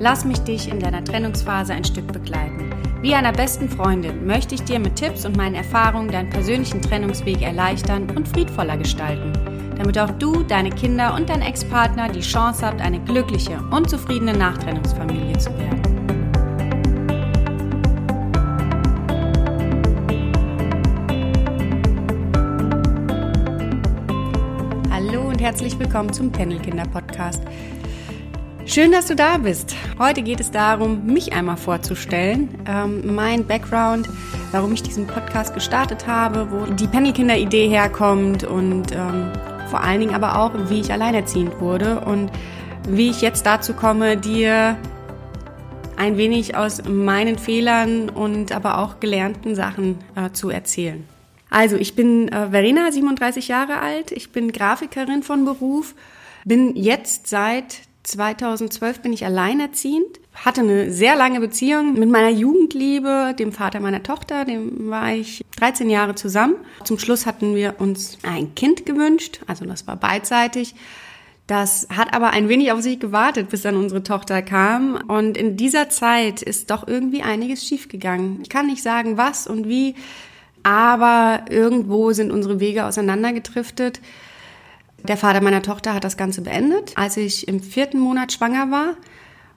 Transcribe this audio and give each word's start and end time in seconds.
Lass 0.00 0.24
mich 0.24 0.38
dich 0.38 0.68
in 0.68 0.78
deiner 0.78 1.02
Trennungsphase 1.02 1.72
ein 1.72 1.82
Stück 1.82 2.12
begleiten. 2.12 2.70
Wie 3.02 3.16
einer 3.16 3.32
besten 3.32 3.68
Freundin 3.68 4.26
möchte 4.26 4.54
ich 4.54 4.62
dir 4.62 4.78
mit 4.78 4.94
Tipps 4.94 5.24
und 5.24 5.36
meinen 5.36 5.56
Erfahrungen 5.56 6.08
deinen 6.08 6.30
persönlichen 6.30 6.80
Trennungsweg 6.80 7.42
erleichtern 7.42 8.08
und 8.14 8.28
friedvoller 8.28 8.76
gestalten, 8.76 9.32
damit 9.76 9.98
auch 9.98 10.10
du, 10.10 10.44
deine 10.44 10.70
Kinder 10.70 11.14
und 11.14 11.28
dein 11.28 11.42
Ex-Partner 11.42 12.08
die 12.10 12.20
Chance 12.20 12.64
habt, 12.64 12.80
eine 12.80 13.00
glückliche 13.00 13.58
und 13.72 13.90
zufriedene 13.90 14.34
Nachtrennungsfamilie 14.34 15.36
zu 15.36 15.50
werden. 15.58 15.82
Hallo 24.92 25.22
und 25.28 25.40
herzlich 25.40 25.76
willkommen 25.76 26.12
zum 26.12 26.30
Pendelkinder 26.30 26.84
Podcast. 26.84 27.42
Schön, 28.68 28.92
dass 28.92 29.06
du 29.06 29.16
da 29.16 29.38
bist. 29.38 29.74
Heute 29.98 30.20
geht 30.20 30.40
es 30.40 30.50
darum, 30.50 31.06
mich 31.06 31.32
einmal 31.32 31.56
vorzustellen, 31.56 32.50
ähm, 32.68 33.14
mein 33.14 33.46
Background, 33.46 34.10
warum 34.52 34.74
ich 34.74 34.82
diesen 34.82 35.06
Podcast 35.06 35.54
gestartet 35.54 36.06
habe, 36.06 36.48
wo 36.50 36.70
die 36.74 36.86
Pendelkinder-Idee 36.86 37.66
herkommt 37.66 38.44
und 38.44 38.92
ähm, 38.92 39.32
vor 39.70 39.82
allen 39.82 40.00
Dingen 40.00 40.14
aber 40.14 40.38
auch, 40.38 40.52
wie 40.68 40.80
ich 40.80 40.92
alleinerziehend 40.92 41.60
wurde 41.60 42.00
und 42.00 42.30
wie 42.86 43.08
ich 43.08 43.22
jetzt 43.22 43.46
dazu 43.46 43.72
komme, 43.72 44.18
dir 44.18 44.76
ein 45.96 46.18
wenig 46.18 46.54
aus 46.54 46.84
meinen 46.86 47.38
Fehlern 47.38 48.10
und 48.10 48.52
aber 48.52 48.80
auch 48.80 49.00
gelernten 49.00 49.54
Sachen 49.54 49.96
äh, 50.14 50.30
zu 50.32 50.50
erzählen. 50.50 51.08
Also, 51.48 51.76
ich 51.76 51.96
bin 51.96 52.28
äh, 52.28 52.50
Verena, 52.50 52.92
37 52.92 53.48
Jahre 53.48 53.80
alt. 53.80 54.12
Ich 54.12 54.30
bin 54.30 54.52
Grafikerin 54.52 55.22
von 55.22 55.46
Beruf, 55.46 55.94
bin 56.44 56.76
jetzt 56.76 57.28
seit 57.28 57.87
2012 58.08 59.00
bin 59.00 59.12
ich 59.12 59.26
alleinerziehend, 59.26 60.18
hatte 60.32 60.62
eine 60.62 60.90
sehr 60.90 61.14
lange 61.14 61.40
Beziehung 61.40 61.98
mit 61.98 62.08
meiner 62.08 62.30
Jugendliebe, 62.30 63.34
dem 63.38 63.52
Vater 63.52 63.80
meiner 63.80 64.02
Tochter, 64.02 64.44
dem 64.44 64.88
war 64.88 65.12
ich 65.12 65.44
13 65.58 65.90
Jahre 65.90 66.14
zusammen. 66.14 66.54
Zum 66.84 66.98
Schluss 66.98 67.26
hatten 67.26 67.54
wir 67.54 67.80
uns 67.80 68.18
ein 68.22 68.54
Kind 68.54 68.86
gewünscht, 68.86 69.40
also 69.46 69.66
das 69.66 69.86
war 69.86 69.96
beidseitig. 69.96 70.74
Das 71.46 71.88
hat 71.94 72.14
aber 72.14 72.30
ein 72.30 72.48
wenig 72.48 72.72
auf 72.72 72.82
sich 72.82 73.00
gewartet, 73.00 73.48
bis 73.50 73.62
dann 73.62 73.76
unsere 73.76 74.02
Tochter 74.02 74.42
kam. 74.42 74.96
Und 75.08 75.36
in 75.36 75.56
dieser 75.56 75.88
Zeit 75.88 76.42
ist 76.42 76.70
doch 76.70 76.86
irgendwie 76.86 77.22
einiges 77.22 77.66
schiefgegangen. 77.66 78.40
Ich 78.42 78.50
kann 78.50 78.66
nicht 78.66 78.82
sagen, 78.82 79.16
was 79.16 79.46
und 79.46 79.66
wie, 79.66 79.94
aber 80.62 81.46
irgendwo 81.48 82.12
sind 82.12 82.30
unsere 82.30 82.60
Wege 82.60 82.84
auseinandergetriftet. 82.84 84.00
Der 85.04 85.16
Vater 85.16 85.40
meiner 85.40 85.62
Tochter 85.62 85.94
hat 85.94 86.04
das 86.04 86.16
Ganze 86.16 86.42
beendet, 86.42 86.92
als 86.96 87.16
ich 87.16 87.46
im 87.46 87.60
vierten 87.60 87.98
Monat 87.98 88.32
schwanger 88.32 88.70
war. 88.70 88.96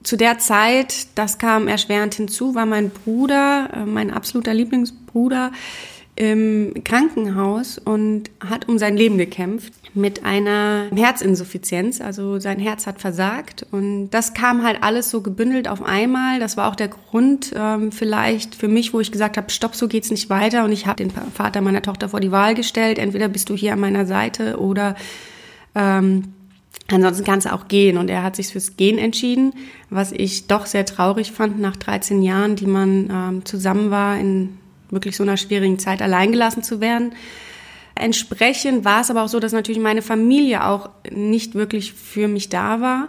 Zu 0.02 0.16
der 0.16 0.38
Zeit, 0.38 1.06
das 1.14 1.38
kam 1.38 1.68
erschwerend 1.68 2.14
hinzu, 2.14 2.54
war 2.54 2.66
mein 2.66 2.90
Bruder, 2.90 3.70
äh, 3.72 3.84
mein 3.84 4.10
absoluter 4.10 4.54
Lieblingsbruder, 4.54 5.52
im 6.14 6.74
Krankenhaus 6.84 7.78
und 7.78 8.30
hat 8.46 8.68
um 8.68 8.76
sein 8.76 8.96
Leben 8.98 9.16
gekämpft 9.16 9.72
mit 9.94 10.26
einer 10.26 10.88
Herzinsuffizienz. 10.94 12.02
Also 12.02 12.38
sein 12.38 12.58
Herz 12.58 12.86
hat 12.86 13.00
versagt 13.00 13.66
und 13.70 14.10
das 14.10 14.34
kam 14.34 14.62
halt 14.62 14.82
alles 14.82 15.10
so 15.10 15.22
gebündelt 15.22 15.68
auf 15.68 15.82
einmal. 15.82 16.38
Das 16.38 16.58
war 16.58 16.70
auch 16.70 16.74
der 16.74 16.88
Grund 16.88 17.54
ähm, 17.56 17.92
vielleicht 17.92 18.54
für 18.54 18.68
mich, 18.68 18.92
wo 18.92 19.00
ich 19.00 19.10
gesagt 19.10 19.38
habe, 19.38 19.50
stopp, 19.50 19.74
so 19.74 19.88
geht's 19.88 20.10
nicht 20.10 20.28
weiter. 20.28 20.64
Und 20.64 20.72
ich 20.72 20.86
habe 20.86 21.02
den 21.02 21.10
Vater 21.10 21.62
meiner 21.62 21.82
Tochter 21.82 22.10
vor 22.10 22.20
die 22.20 22.32
Wahl 22.32 22.54
gestellt. 22.54 22.98
Entweder 22.98 23.28
bist 23.28 23.48
du 23.48 23.56
hier 23.56 23.72
an 23.72 23.80
meiner 23.80 24.04
Seite 24.04 24.60
oder 24.60 24.96
ähm, 25.74 26.32
ansonsten 26.90 27.24
kannst 27.24 27.46
du 27.46 27.52
auch 27.52 27.68
gehen. 27.68 27.96
Und 27.96 28.08
er 28.08 28.22
hat 28.22 28.36
sich 28.36 28.48
fürs 28.48 28.76
Gehen 28.76 28.98
entschieden, 28.98 29.54
was 29.90 30.12
ich 30.12 30.46
doch 30.46 30.66
sehr 30.66 30.84
traurig 30.84 31.32
fand 31.32 31.60
nach 31.60 31.76
13 31.76 32.22
Jahren, 32.22 32.56
die 32.56 32.66
man 32.66 33.10
ähm, 33.10 33.44
zusammen 33.44 33.90
war, 33.90 34.18
in 34.18 34.58
wirklich 34.90 35.16
so 35.16 35.22
einer 35.22 35.36
schwierigen 35.36 35.78
Zeit 35.78 36.02
alleingelassen 36.02 36.62
zu 36.62 36.80
werden. 36.80 37.14
Entsprechend 37.94 38.84
war 38.84 39.02
es 39.02 39.10
aber 39.10 39.22
auch 39.22 39.28
so, 39.28 39.40
dass 39.40 39.52
natürlich 39.52 39.80
meine 39.80 40.02
Familie 40.02 40.66
auch 40.66 40.90
nicht 41.10 41.54
wirklich 41.54 41.92
für 41.92 42.28
mich 42.28 42.48
da 42.48 42.80
war 42.80 43.08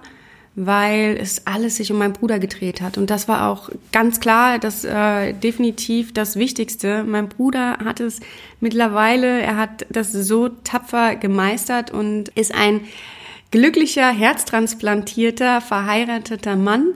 weil 0.56 1.18
es 1.20 1.48
alles 1.48 1.78
sich 1.78 1.92
um 1.92 1.98
meinen 1.98 2.14
Bruder 2.14 2.38
gedreht 2.38 2.82
hat. 2.82 2.98
Und 2.98 3.10
das 3.10 3.28
war 3.28 3.50
auch 3.50 3.70
ganz 3.92 4.20
klar, 4.20 4.60
das 4.60 4.84
äh, 4.84 5.34
definitiv 5.34 6.14
das 6.14 6.36
Wichtigste. 6.36 7.04
Mein 7.04 7.28
Bruder 7.28 7.78
hat 7.84 8.00
es 8.00 8.20
mittlerweile, 8.60 9.42
er 9.42 9.58
hat 9.58 9.86
das 9.90 10.12
so 10.12 10.50
tapfer 10.50 11.16
gemeistert 11.16 11.90
und 11.92 12.30
ist 12.30 12.54
ein 12.54 12.82
glücklicher, 13.50 14.10
herztransplantierter, 14.12 15.60
verheirateter 15.60 16.56
Mann. 16.56 16.94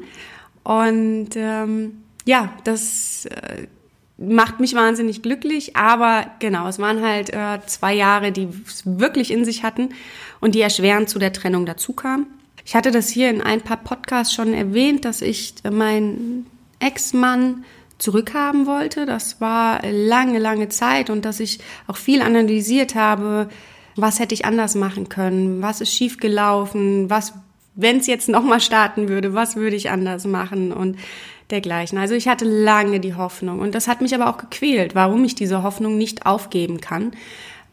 Und 0.63 1.29
ähm, 1.35 2.03
ja, 2.25 2.53
das 2.63 3.25
äh, 3.25 3.67
macht 4.17 4.59
mich 4.59 4.75
wahnsinnig 4.75 5.23
glücklich. 5.23 5.75
Aber 5.75 6.27
genau, 6.39 6.67
es 6.67 6.77
waren 6.77 7.01
halt 7.01 7.33
äh, 7.33 7.59
zwei 7.65 7.95
Jahre, 7.95 8.31
die 8.31 8.49
es 8.67 8.83
wirklich 8.85 9.31
in 9.31 9.45
sich 9.45 9.63
hatten 9.63 9.89
und 10.41 10.53
die 10.53 10.61
erschwerend 10.61 11.09
zu 11.09 11.17
der 11.17 11.33
Trennung 11.33 11.65
dazu 11.65 11.93
kamen. 11.93 12.27
Ich 12.67 12.75
hatte 12.75 12.91
das 12.91 13.07
hier 13.07 13.29
in 13.29 13.41
ein 13.41 13.61
paar 13.61 13.77
Podcasts 13.77 14.33
schon 14.33 14.53
erwähnt, 14.53 15.05
dass 15.05 15.21
ich 15.21 15.53
meinen 15.71 16.47
Ex-Mann 16.79 17.63
zurückhaben 17.97 18.65
wollte. 18.65 19.05
Das 19.05 19.39
war 19.39 19.79
lange, 19.89 20.37
lange 20.37 20.67
Zeit 20.67 21.09
und 21.09 21.23
dass 21.23 21.39
ich 21.39 21.59
auch 21.87 21.95
viel 21.95 22.21
analysiert 22.21 22.93
habe, 22.93 23.47
was 23.95 24.19
hätte 24.19 24.33
ich 24.33 24.43
anders 24.43 24.75
machen 24.75 25.07
können, 25.07 25.61
was 25.61 25.79
ist 25.79 25.93
schiefgelaufen, 25.93 27.09
was, 27.09 27.35
wenn 27.75 27.99
es 27.99 28.07
jetzt 28.07 28.27
nochmal 28.27 28.59
starten 28.59 29.07
würde, 29.07 29.33
was 29.33 29.55
würde 29.55 29.77
ich 29.77 29.89
anders 29.89 30.25
machen 30.25 30.73
und 30.73 30.97
dergleichen. 31.49 31.97
Also 31.97 32.15
ich 32.15 32.27
hatte 32.27 32.43
lange 32.43 32.99
die 32.99 33.15
Hoffnung 33.15 33.61
und 33.61 33.75
das 33.75 33.87
hat 33.87 34.01
mich 34.01 34.13
aber 34.13 34.29
auch 34.29 34.37
gequält, 34.37 34.93
warum 34.93 35.23
ich 35.23 35.35
diese 35.35 35.63
Hoffnung 35.63 35.97
nicht 35.97 36.25
aufgeben 36.25 36.81
kann. 36.81 37.13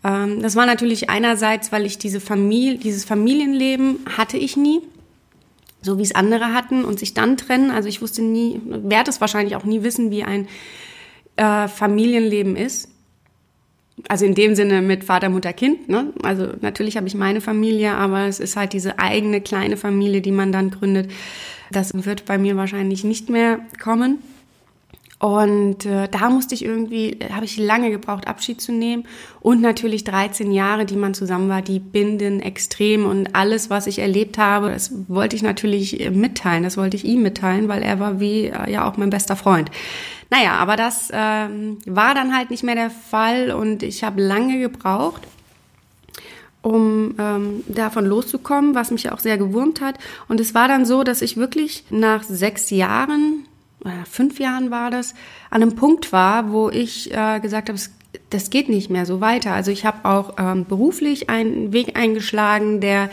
Ähm, 0.04 0.42
das 0.42 0.54
war 0.54 0.66
natürlich 0.66 1.10
einerseits, 1.10 1.72
weil 1.72 1.87
ich 1.87 1.98
diese 1.98 2.20
Familie, 2.20 2.78
dieses 2.78 3.04
Familienleben 3.04 4.00
hatte 4.16 4.37
ich 4.37 4.56
nie, 4.56 4.82
so 5.82 5.98
wie 5.98 6.03
es 6.03 6.15
andere 6.15 6.53
hatten 6.53 6.84
und 6.84 6.98
sich 6.98 7.15
dann 7.15 7.37
trennen. 7.37 7.70
Also 7.70 7.88
ich 7.88 8.03
wusste 8.03 8.22
nie, 8.22 8.60
werde 8.64 9.10
es 9.10 9.20
wahrscheinlich 9.20 9.56
auch 9.56 9.64
nie 9.64 9.82
wissen, 9.82 10.10
wie 10.10 10.22
ein 10.22 10.47
äh, 11.37 11.66
Familienleben 11.69 12.54
ist. 12.56 12.91
Also 14.09 14.26
in 14.26 14.34
dem 14.34 14.54
Sinne 14.54 14.82
mit 14.82 15.04
Vater, 15.04 15.31
Mutter, 15.31 15.53
Kind. 15.53 15.88
Ne? 15.88 16.12
Also 16.22 16.48
natürlich 16.60 16.97
habe 16.97 17.06
ich 17.06 17.14
meine 17.14 17.41
Familie, 17.41 17.93
aber 17.94 18.26
es 18.26 18.41
ist 18.41 18.56
halt 18.56 18.72
diese 18.72 18.98
eigene 18.98 19.41
kleine 19.41 19.76
Familie, 19.76 20.20
die 20.20 20.32
man 20.32 20.53
dann 20.53 20.70
gründet. 20.70 21.10
Das 21.70 21.93
wird 22.04 22.25
bei 22.25 22.37
mir 22.37 22.56
wahrscheinlich 22.56 23.04
nicht 23.04 23.31
mehr 23.31 23.60
kommen. 23.82 24.19
Und 25.24 25.86
äh, 25.86 26.06
da 26.06 26.28
musste 26.28 26.54
ich 26.54 26.62
irgendwie, 26.62 27.18
habe 27.32 27.46
ich 27.46 27.56
lange 27.56 27.90
gebraucht, 27.90 28.28
Abschied 28.28 28.60
zu 28.60 28.72
nehmen. 28.72 29.04
Und 29.40 29.62
natürlich 29.62 30.04
13 30.04 30.52
Jahre, 30.52 30.84
die 30.84 30.96
man 30.96 31.14
zusammen 31.14 31.49
war, 31.49 31.62
die 31.62 31.78
binden 31.78 32.40
extrem. 32.40 33.06
Und 33.06 33.34
alles, 33.34 33.70
was 33.70 33.87
ich 33.87 34.00
erlebt 34.00 34.37
habe, 34.37 34.69
das 34.69 34.93
wollte 35.08 35.34
ich 35.34 35.43
natürlich 35.43 35.99
äh, 35.99 36.10
mitteilen. 36.10 36.62
Das 36.62 36.76
wollte 36.76 36.99
ich 36.99 37.06
ihm 37.06 37.22
mitteilen, 37.22 37.69
weil 37.69 37.82
er 37.82 38.00
war 38.00 38.20
wie 38.20 38.49
äh, 38.49 38.70
ja 38.70 38.87
auch 38.87 38.99
mein 38.99 39.08
bester 39.08 39.34
Freund. 39.34 39.70
Naja, 40.28 40.56
aber 40.56 40.76
das 40.76 41.08
ähm, 41.10 41.78
war 41.87 42.14
dann 42.14 42.37
halt 42.37 42.50
nicht 42.50 42.62
mehr 42.62 42.75
der 42.75 42.90
Fall 42.90 43.50
und 43.50 43.82
ich 43.82 44.04
habe 44.04 44.20
lange 44.20 44.60
gebraucht 44.60 45.22
um 46.60 47.14
ähm, 47.19 47.62
davon 47.69 48.06
loszukommen, 48.06 48.75
was 48.75 48.90
mich 48.90 49.12
auch 49.12 49.19
sehr 49.19 49.37
gewurmt 49.37 49.82
hat. 49.82 49.99
Und 50.28 50.40
es 50.40 50.54
war 50.54 50.66
dann 50.66 50.87
so, 50.87 51.04
dass 51.04 51.20
ich 51.20 51.37
wirklich 51.37 51.84
nach 51.90 52.22
sechs 52.22 52.70
Jahren 52.70 53.44
fünf 54.04 54.38
Jahren 54.38 54.70
war 54.70 54.90
das, 54.90 55.14
an 55.50 55.62
einem 55.62 55.75
Punkt 55.75 56.12
war, 56.12 56.50
wo 56.50 56.70
ich 56.70 57.12
äh, 57.14 57.40
gesagt 57.40 57.69
habe, 57.69 57.78
das 58.31 58.50
geht 58.50 58.69
nicht 58.69 58.90
mehr 58.90 59.06
so 59.06 59.20
weiter. 59.20 59.52
Also 59.52 59.70
ich 59.70 59.84
habe 59.84 60.08
auch 60.08 60.34
ähm, 60.38 60.64
beruflich 60.64 61.31
einen 61.31 61.72
Weg 61.72 61.96
eingeschlagen, 61.96 62.81
der 62.81 63.10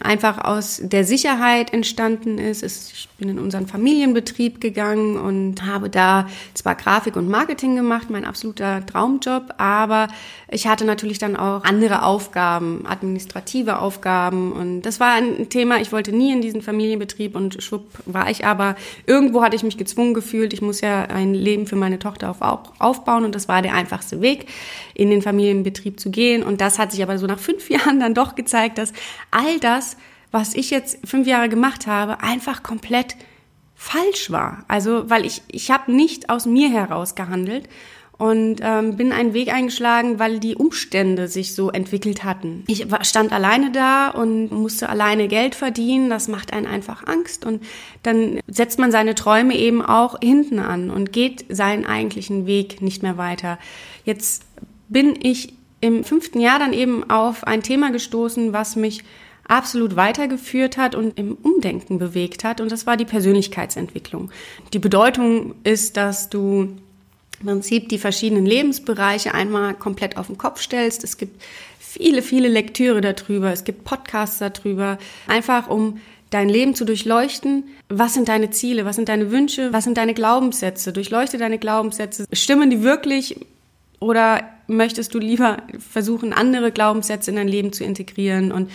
einfach 0.00 0.44
aus 0.44 0.80
der 0.82 1.04
Sicherheit 1.04 1.72
entstanden 1.72 2.38
ist. 2.38 2.62
Ich 2.62 3.08
bin 3.18 3.28
in 3.28 3.38
unseren 3.38 3.66
Familienbetrieb 3.66 4.60
gegangen 4.60 5.16
und 5.16 5.64
habe 5.64 5.90
da 5.90 6.28
zwar 6.54 6.76
Grafik 6.76 7.16
und 7.16 7.28
Marketing 7.28 7.74
gemacht, 7.74 8.08
mein 8.08 8.24
absoluter 8.24 8.84
Traumjob, 8.86 9.54
aber 9.58 10.08
ich 10.48 10.68
hatte 10.68 10.84
natürlich 10.84 11.18
dann 11.18 11.34
auch 11.34 11.64
andere 11.64 12.04
Aufgaben, 12.04 12.86
administrative 12.86 13.80
Aufgaben. 13.80 14.52
Und 14.52 14.82
das 14.82 15.00
war 15.00 15.14
ein 15.14 15.48
Thema, 15.48 15.80
ich 15.80 15.90
wollte 15.90 16.12
nie 16.12 16.32
in 16.32 16.40
diesen 16.40 16.62
Familienbetrieb 16.62 17.34
und 17.34 17.62
schwupp 17.62 17.86
war 18.04 18.30
ich 18.30 18.44
aber, 18.44 18.76
irgendwo 19.06 19.42
hatte 19.42 19.56
ich 19.56 19.64
mich 19.64 19.76
gezwungen 19.76 20.14
gefühlt, 20.14 20.52
ich 20.52 20.62
muss 20.62 20.80
ja 20.80 21.02
ein 21.02 21.34
Leben 21.34 21.66
für 21.66 21.76
meine 21.76 21.98
Tochter 21.98 22.30
auf, 22.30 22.38
aufbauen 22.78 23.24
und 23.24 23.34
das 23.34 23.48
war 23.48 23.60
der 23.60 23.74
einfachste 23.74 24.20
Weg, 24.20 24.46
in 24.94 25.10
den 25.10 25.20
Familienbetrieb 25.20 25.98
zu 25.98 26.10
gehen. 26.10 26.42
Und 26.42 26.60
das 26.60 26.78
hat 26.78 26.92
sich 26.92 27.02
aber 27.02 27.18
so 27.18 27.26
nach 27.26 27.40
fünf 27.40 27.68
Jahren 27.76 27.98
dann 27.98 28.14
doch 28.14 28.36
gezeigt, 28.36 28.78
dass 28.78 28.92
all 29.30 29.58
das, 29.60 29.96
was 30.30 30.54
ich 30.54 30.70
jetzt 30.70 30.98
fünf 31.06 31.26
Jahre 31.26 31.48
gemacht 31.48 31.86
habe, 31.86 32.20
einfach 32.20 32.62
komplett 32.62 33.16
falsch 33.74 34.30
war. 34.30 34.64
Also, 34.68 35.08
weil 35.10 35.24
ich, 35.24 35.42
ich 35.48 35.70
habe 35.70 35.92
nicht 35.92 36.30
aus 36.30 36.46
mir 36.46 36.70
heraus 36.70 37.14
gehandelt 37.14 37.68
und 38.18 38.60
ähm, 38.62 38.96
bin 38.96 39.12
einen 39.12 39.34
Weg 39.34 39.52
eingeschlagen, 39.52 40.18
weil 40.18 40.40
die 40.40 40.54
Umstände 40.54 41.28
sich 41.28 41.54
so 41.54 41.70
entwickelt 41.70 42.24
hatten. 42.24 42.64
Ich 42.66 42.86
stand 43.02 43.32
alleine 43.32 43.70
da 43.70 44.08
und 44.08 44.50
musste 44.50 44.88
alleine 44.88 45.28
Geld 45.28 45.54
verdienen. 45.54 46.08
Das 46.08 46.26
macht 46.28 46.52
einen 46.52 46.66
einfach 46.66 47.06
Angst 47.06 47.44
und 47.44 47.62
dann 48.02 48.40
setzt 48.46 48.78
man 48.78 48.90
seine 48.90 49.14
Träume 49.14 49.54
eben 49.56 49.82
auch 49.82 50.18
hinten 50.22 50.58
an 50.58 50.90
und 50.90 51.12
geht 51.12 51.44
seinen 51.50 51.84
eigentlichen 51.84 52.46
Weg 52.46 52.80
nicht 52.80 53.02
mehr 53.02 53.18
weiter. 53.18 53.58
Jetzt 54.04 54.44
bin 54.88 55.18
ich 55.22 55.55
im 55.80 56.04
fünften 56.04 56.40
Jahr 56.40 56.58
dann 56.58 56.72
eben 56.72 57.08
auf 57.10 57.44
ein 57.44 57.62
Thema 57.62 57.90
gestoßen, 57.90 58.52
was 58.52 58.76
mich 58.76 59.04
absolut 59.48 59.96
weitergeführt 59.96 60.76
hat 60.76 60.94
und 60.94 61.18
im 61.18 61.34
Umdenken 61.34 61.98
bewegt 61.98 62.44
hat. 62.44 62.60
Und 62.60 62.72
das 62.72 62.86
war 62.86 62.96
die 62.96 63.04
Persönlichkeitsentwicklung. 63.04 64.30
Die 64.72 64.78
Bedeutung 64.78 65.54
ist, 65.62 65.96
dass 65.96 66.28
du 66.28 66.76
im 67.40 67.46
Prinzip 67.46 67.88
die 67.88 67.98
verschiedenen 67.98 68.46
Lebensbereiche 68.46 69.34
einmal 69.34 69.74
komplett 69.74 70.16
auf 70.16 70.26
den 70.26 70.38
Kopf 70.38 70.60
stellst. 70.60 71.04
Es 71.04 71.18
gibt 71.18 71.42
viele, 71.78 72.22
viele 72.22 72.48
Lektüre 72.48 73.00
darüber. 73.00 73.52
Es 73.52 73.64
gibt 73.64 73.84
Podcasts 73.84 74.38
darüber. 74.38 74.98
Einfach 75.26 75.68
um 75.68 76.00
dein 76.30 76.48
Leben 76.48 76.74
zu 76.74 76.84
durchleuchten. 76.84 77.64
Was 77.88 78.14
sind 78.14 78.28
deine 78.28 78.50
Ziele? 78.50 78.84
Was 78.84 78.96
sind 78.96 79.08
deine 79.08 79.30
Wünsche? 79.30 79.72
Was 79.72 79.84
sind 79.84 79.96
deine 79.96 80.14
Glaubenssätze? 80.14 80.92
Durchleuchte 80.92 81.38
deine 81.38 81.58
Glaubenssätze. 81.58 82.26
Stimmen 82.32 82.70
die 82.70 82.82
wirklich 82.82 83.36
oder 84.00 84.42
möchtest 84.66 85.14
du 85.14 85.18
lieber 85.18 85.58
versuchen, 85.78 86.32
andere 86.32 86.72
Glaubenssätze 86.72 87.30
in 87.30 87.36
dein 87.36 87.48
Leben 87.48 87.72
zu 87.72 87.84
integrieren? 87.84 88.52
Und 88.52 88.70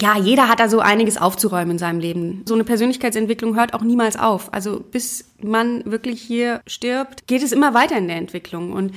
ja, 0.00 0.16
jeder 0.16 0.48
hat 0.48 0.60
da 0.60 0.68
so 0.68 0.80
einiges 0.80 1.16
aufzuräumen 1.16 1.72
in 1.72 1.78
seinem 1.78 2.00
Leben. 2.00 2.42
So 2.46 2.54
eine 2.54 2.64
Persönlichkeitsentwicklung 2.64 3.56
hört 3.56 3.74
auch 3.74 3.82
niemals 3.82 4.16
auf. 4.16 4.52
Also 4.52 4.80
bis 4.80 5.30
man 5.42 5.84
wirklich 5.84 6.20
hier 6.22 6.60
stirbt, 6.66 7.26
geht 7.26 7.42
es 7.42 7.52
immer 7.52 7.74
weiter 7.74 7.98
in 7.98 8.08
der 8.08 8.16
Entwicklung. 8.16 8.72
Und 8.72 8.94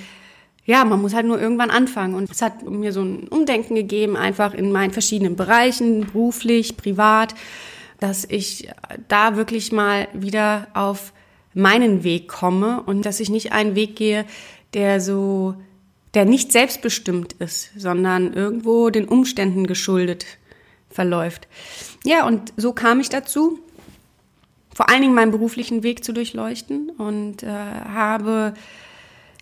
ja, 0.66 0.86
man 0.86 1.02
muss 1.02 1.14
halt 1.14 1.26
nur 1.26 1.42
irgendwann 1.42 1.72
anfangen. 1.72 2.14
Und 2.14 2.30
es 2.30 2.42
hat 2.42 2.70
mir 2.70 2.94
so 2.94 3.02
ein 3.02 3.28
Umdenken 3.30 3.76
gegeben, 3.76 4.16
einfach 4.16 4.54
in 4.54 4.72
meinen 4.72 4.92
verschiedenen 4.92 5.36
Bereichen, 5.36 6.06
beruflich, 6.06 6.78
privat, 6.78 7.34
dass 8.00 8.26
ich 8.26 8.70
da 9.08 9.36
wirklich 9.36 9.72
mal 9.72 10.08
wieder 10.14 10.68
auf 10.74 11.14
meinen 11.54 12.04
Weg 12.04 12.28
komme 12.28 12.82
und 12.86 13.06
dass 13.06 13.20
ich 13.20 13.30
nicht 13.30 13.52
einen 13.52 13.76
Weg 13.76 13.96
gehe, 13.96 14.26
der 14.74 15.02
so, 15.02 15.56
der 16.14 16.26
nicht 16.26 16.52
selbstbestimmt 16.52 17.34
ist, 17.34 17.72
sondern 17.78 18.34
irgendwo 18.34 18.90
den 18.90 19.08
Umständen 19.08 19.68
geschuldet 19.68 20.26
verläuft. 20.90 21.48
Ja, 22.04 22.26
und 22.26 22.54
so 22.58 22.74
kam 22.74 23.00
ich 23.00 23.10
dazu, 23.10 23.60
vor 24.74 24.90
allen 24.90 25.02
Dingen 25.02 25.16
meinen 25.16 25.32
beruflichen 25.32 25.84
Weg 25.84 26.04
zu 26.04 26.14
durchleuchten 26.14 26.90
und 26.92 27.44
äh, 27.44 27.48
habe 27.48 28.54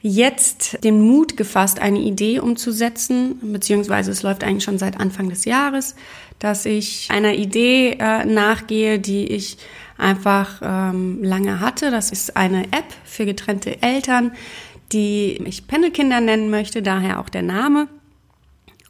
jetzt 0.01 0.83
den 0.83 1.01
Mut 1.01 1.37
gefasst, 1.37 1.79
eine 1.79 1.99
Idee 1.99 2.39
umzusetzen, 2.39 3.39
beziehungsweise 3.51 4.11
es 4.11 4.23
läuft 4.23 4.43
eigentlich 4.43 4.63
schon 4.63 4.77
seit 4.77 4.99
Anfang 4.99 5.29
des 5.29 5.45
Jahres, 5.45 5.95
dass 6.39 6.65
ich 6.65 7.09
einer 7.11 7.33
Idee 7.33 7.97
äh, 7.99 8.25
nachgehe, 8.25 8.99
die 8.99 9.27
ich 9.27 9.57
einfach 9.97 10.61
ähm, 10.63 11.21
lange 11.21 11.59
hatte. 11.59 11.91
Das 11.91 12.11
ist 12.11 12.37
eine 12.37 12.63
App 12.65 12.85
für 13.03 13.25
getrennte 13.25 13.81
Eltern, 13.81 14.31
die 14.91 15.41
ich 15.45 15.67
Pendelkinder 15.67 16.21
nennen 16.21 16.49
möchte, 16.49 16.81
daher 16.81 17.19
auch 17.19 17.29
der 17.29 17.43
Name. 17.43 17.87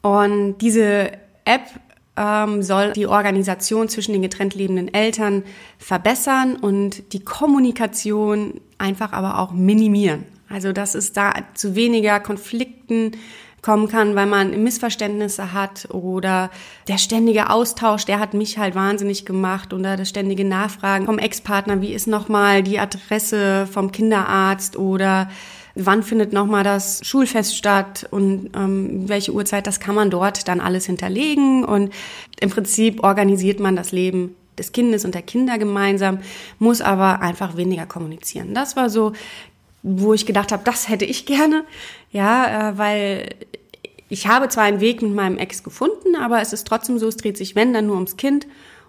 Und 0.02 0.58
diese 0.58 1.12
App 1.44 1.62
ähm, 2.16 2.62
soll 2.62 2.92
die 2.92 3.06
Organisation 3.06 3.88
zwischen 3.88 4.12
den 4.12 4.22
getrennt 4.22 4.54
lebenden 4.54 4.92
Eltern 4.92 5.42
verbessern 5.78 6.56
und 6.56 7.12
die 7.12 7.20
Kommunikation 7.20 8.60
einfach 8.78 9.12
aber 9.12 9.38
auch 9.38 9.52
minimieren. 9.52 10.24
Also 10.48 10.72
dass 10.72 10.94
es 10.94 11.12
da 11.12 11.32
zu 11.54 11.74
weniger 11.76 12.18
Konflikten 12.18 13.12
kommen 13.62 13.88
kann, 13.88 14.14
weil 14.14 14.26
man 14.26 14.62
Missverständnisse 14.62 15.52
hat 15.52 15.88
oder 15.90 16.50
der 16.88 16.98
ständige 16.98 17.50
Austausch, 17.50 18.06
der 18.06 18.18
hat 18.18 18.32
mich 18.34 18.58
halt 18.58 18.74
wahnsinnig 18.74 19.26
gemacht 19.26 19.72
oder 19.72 19.96
das 19.96 20.08
ständige 20.08 20.44
Nachfragen 20.44 21.04
vom 21.04 21.18
Ex-Partner, 21.18 21.82
wie 21.82 21.92
ist 21.92 22.06
nochmal 22.06 22.62
die 22.62 22.78
Adresse 22.78 23.66
vom 23.70 23.92
Kinderarzt 23.92 24.76
oder 24.76 25.28
wann 25.74 26.02
findet 26.02 26.32
nochmal 26.32 26.64
das 26.64 27.00
Schulfest 27.04 27.56
statt 27.56 28.06
und 28.10 28.50
ähm, 28.54 29.08
welche 29.08 29.32
Uhrzeit, 29.32 29.66
das 29.66 29.80
kann 29.80 29.94
man 29.94 30.10
dort 30.10 30.48
dann 30.48 30.60
alles 30.60 30.86
hinterlegen 30.86 31.64
und 31.64 31.92
im 32.40 32.50
Prinzip 32.50 33.02
organisiert 33.02 33.60
man 33.60 33.76
das 33.76 33.92
Leben 33.92 34.34
des 34.58 34.72
Kindes 34.72 35.04
und 35.04 35.14
der 35.14 35.22
Kinder 35.22 35.58
gemeinsam, 35.58 36.18
muss 36.58 36.80
aber 36.80 37.20
einfach 37.22 37.56
weniger 37.56 37.86
kommunizieren. 37.86 38.54
Das 38.54 38.76
war 38.76 38.90
so, 38.90 39.12
wo 39.82 40.12
ich 40.12 40.26
gedacht 40.26 40.52
habe, 40.52 40.62
das 40.64 40.88
hätte 40.88 41.04
ich 41.04 41.26
gerne, 41.26 41.64
ja, 42.10 42.70
äh, 42.70 42.78
weil 42.78 43.34
ich 44.08 44.26
habe 44.26 44.48
zwar 44.48 44.64
einen 44.64 44.80
Weg 44.80 45.02
mit 45.02 45.14
meinem 45.14 45.38
Ex 45.38 45.62
gefunden, 45.62 46.16
aber 46.16 46.40
es 46.40 46.52
ist 46.52 46.66
trotzdem 46.66 46.98
so, 46.98 47.06
es 47.08 47.16
dreht 47.16 47.38
sich, 47.38 47.54
wenn, 47.54 47.72
dann 47.72 47.86
nur 47.86 47.94
ums 47.94 48.16
Kind. 48.16 48.46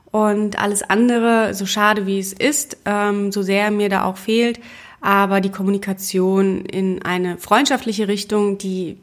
Und 0.09 0.59
alles 0.59 0.83
andere, 0.83 1.53
so 1.53 1.65
schade 1.65 2.05
wie 2.05 2.19
es 2.19 2.33
ist, 2.33 2.77
ähm, 2.85 3.31
so 3.31 3.43
sehr 3.43 3.71
mir 3.71 3.87
da 3.87 4.03
auch 4.03 4.17
fehlt, 4.17 4.59
aber 5.01 5.41
die 5.41 5.49
Kommunikation 5.49 6.63
in 6.65 7.01
eine 7.01 7.37
freundschaftliche 7.37 8.07
Richtung, 8.07 8.57
die 8.59 8.97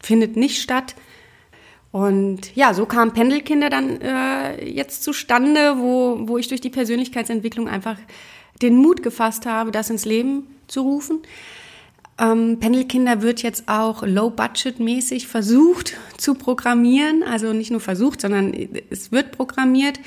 findet 0.00 0.36
nicht 0.36 0.60
statt. 0.60 0.94
Und 1.92 2.56
ja, 2.56 2.72
so 2.72 2.86
kam 2.86 3.12
Pendelkinder 3.12 3.68
dann 3.68 4.00
äh, 4.00 4.64
jetzt 4.64 5.04
zustande, 5.04 5.76
wo, 5.76 6.26
wo 6.26 6.38
ich 6.38 6.48
durch 6.48 6.62
die 6.62 6.70
Persönlichkeitsentwicklung 6.70 7.68
einfach 7.68 7.98
den 8.62 8.76
Mut 8.76 9.02
gefasst 9.02 9.44
habe, 9.44 9.70
das 9.70 9.90
ins 9.90 10.06
Leben 10.06 10.46
zu 10.68 10.80
rufen. 10.80 11.20
Ähm, 12.18 12.58
Pendelkinder 12.60 13.20
wird 13.20 13.42
jetzt 13.42 13.68
auch 13.68 14.02
low-budget-mäßig 14.02 15.26
versucht 15.26 15.94
zu 16.16 16.34
programmieren. 16.34 17.22
Also 17.22 17.52
nicht 17.52 17.70
nur 17.70 17.80
versucht, 17.80 18.22
sondern 18.22 18.54
es 18.88 19.12
wird 19.12 19.32
programmiert. 19.32 20.00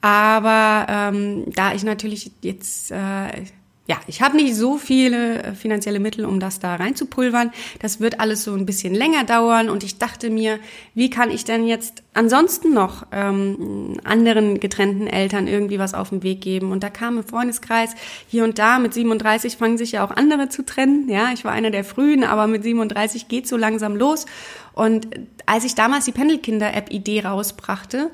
Aber 0.00 0.86
ähm, 0.88 1.44
da 1.54 1.72
ich 1.72 1.84
natürlich 1.84 2.32
jetzt 2.42 2.90
äh, 2.90 3.44
ja, 3.88 3.96
ich 4.06 4.20
habe 4.20 4.36
nicht 4.36 4.54
so 4.54 4.76
viele 4.76 5.42
äh, 5.42 5.54
finanzielle 5.54 5.98
Mittel, 5.98 6.26
um 6.26 6.40
das 6.40 6.60
da 6.60 6.76
reinzupulvern. 6.76 7.50
Das 7.80 8.00
wird 8.00 8.20
alles 8.20 8.44
so 8.44 8.52
ein 8.52 8.66
bisschen 8.66 8.94
länger 8.94 9.24
dauern 9.24 9.70
und 9.70 9.82
ich 9.82 9.96
dachte 9.96 10.28
mir, 10.28 10.58
wie 10.94 11.08
kann 11.08 11.30
ich 11.30 11.44
denn 11.44 11.66
jetzt 11.66 12.02
ansonsten 12.12 12.74
noch 12.74 13.06
ähm, 13.12 13.96
anderen 14.04 14.60
getrennten 14.60 15.06
Eltern 15.06 15.48
irgendwie 15.48 15.78
was 15.78 15.94
auf 15.94 16.10
den 16.10 16.22
Weg 16.22 16.42
geben? 16.42 16.70
Und 16.70 16.82
da 16.82 16.90
kam 16.90 17.16
im 17.16 17.24
Freundeskreis 17.24 17.94
hier 18.28 18.44
und 18.44 18.58
da, 18.58 18.78
mit 18.78 18.92
37 18.92 19.56
fangen 19.56 19.78
sich 19.78 19.92
ja 19.92 20.04
auch 20.04 20.10
andere 20.10 20.50
zu 20.50 20.66
trennen. 20.66 21.08
Ja, 21.08 21.32
ich 21.32 21.46
war 21.46 21.52
einer 21.52 21.70
der 21.70 21.82
frühen, 21.82 22.24
aber 22.24 22.46
mit 22.46 22.64
37 22.64 23.28
geht 23.28 23.48
so 23.48 23.56
langsam 23.56 23.96
los. 23.96 24.26
Und 24.74 25.08
als 25.46 25.64
ich 25.64 25.74
damals 25.74 26.04
die 26.04 26.12
Pendelkinder-App-Idee 26.12 27.22
rausbrachte, 27.22 28.10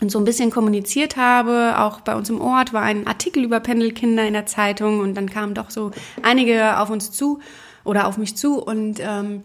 und 0.00 0.10
so 0.10 0.18
ein 0.18 0.24
bisschen 0.24 0.50
kommuniziert 0.50 1.16
habe. 1.16 1.74
Auch 1.78 2.00
bei 2.00 2.14
uns 2.14 2.28
im 2.30 2.40
Ort 2.40 2.72
war 2.72 2.82
ein 2.82 3.06
Artikel 3.06 3.44
über 3.44 3.60
Pendelkinder 3.60 4.26
in 4.26 4.34
der 4.34 4.46
Zeitung 4.46 5.00
und 5.00 5.14
dann 5.14 5.30
kamen 5.30 5.54
doch 5.54 5.70
so 5.70 5.90
einige 6.22 6.78
auf 6.78 6.90
uns 6.90 7.12
zu 7.12 7.40
oder 7.84 8.06
auf 8.06 8.18
mich 8.18 8.36
zu 8.36 8.62
und 8.62 8.98
ähm, 9.00 9.42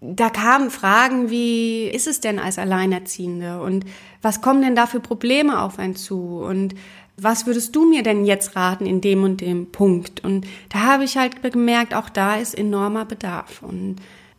da 0.00 0.28
kamen 0.28 0.70
Fragen 0.70 1.30
wie, 1.30 1.88
ist 1.88 2.06
es 2.06 2.20
denn 2.20 2.38
als 2.38 2.58
Alleinerziehende 2.58 3.60
und 3.62 3.84
was 4.22 4.40
kommen 4.40 4.62
denn 4.62 4.76
da 4.76 4.86
für 4.86 5.00
Probleme 5.00 5.60
auf 5.60 5.78
einen 5.78 5.96
zu 5.96 6.40
und 6.40 6.74
was 7.18 7.46
würdest 7.46 7.74
du 7.74 7.88
mir 7.88 8.02
denn 8.02 8.26
jetzt 8.26 8.56
raten 8.56 8.84
in 8.84 9.00
dem 9.00 9.22
und 9.22 9.40
dem 9.40 9.72
Punkt? 9.72 10.22
Und 10.22 10.46
da 10.68 10.80
habe 10.80 11.04
ich 11.04 11.16
halt 11.16 11.42
gemerkt, 11.42 11.94
auch 11.94 12.10
da 12.10 12.36
ist 12.36 12.54
enormer 12.54 13.06
Bedarf 13.06 13.62
und 13.62 13.96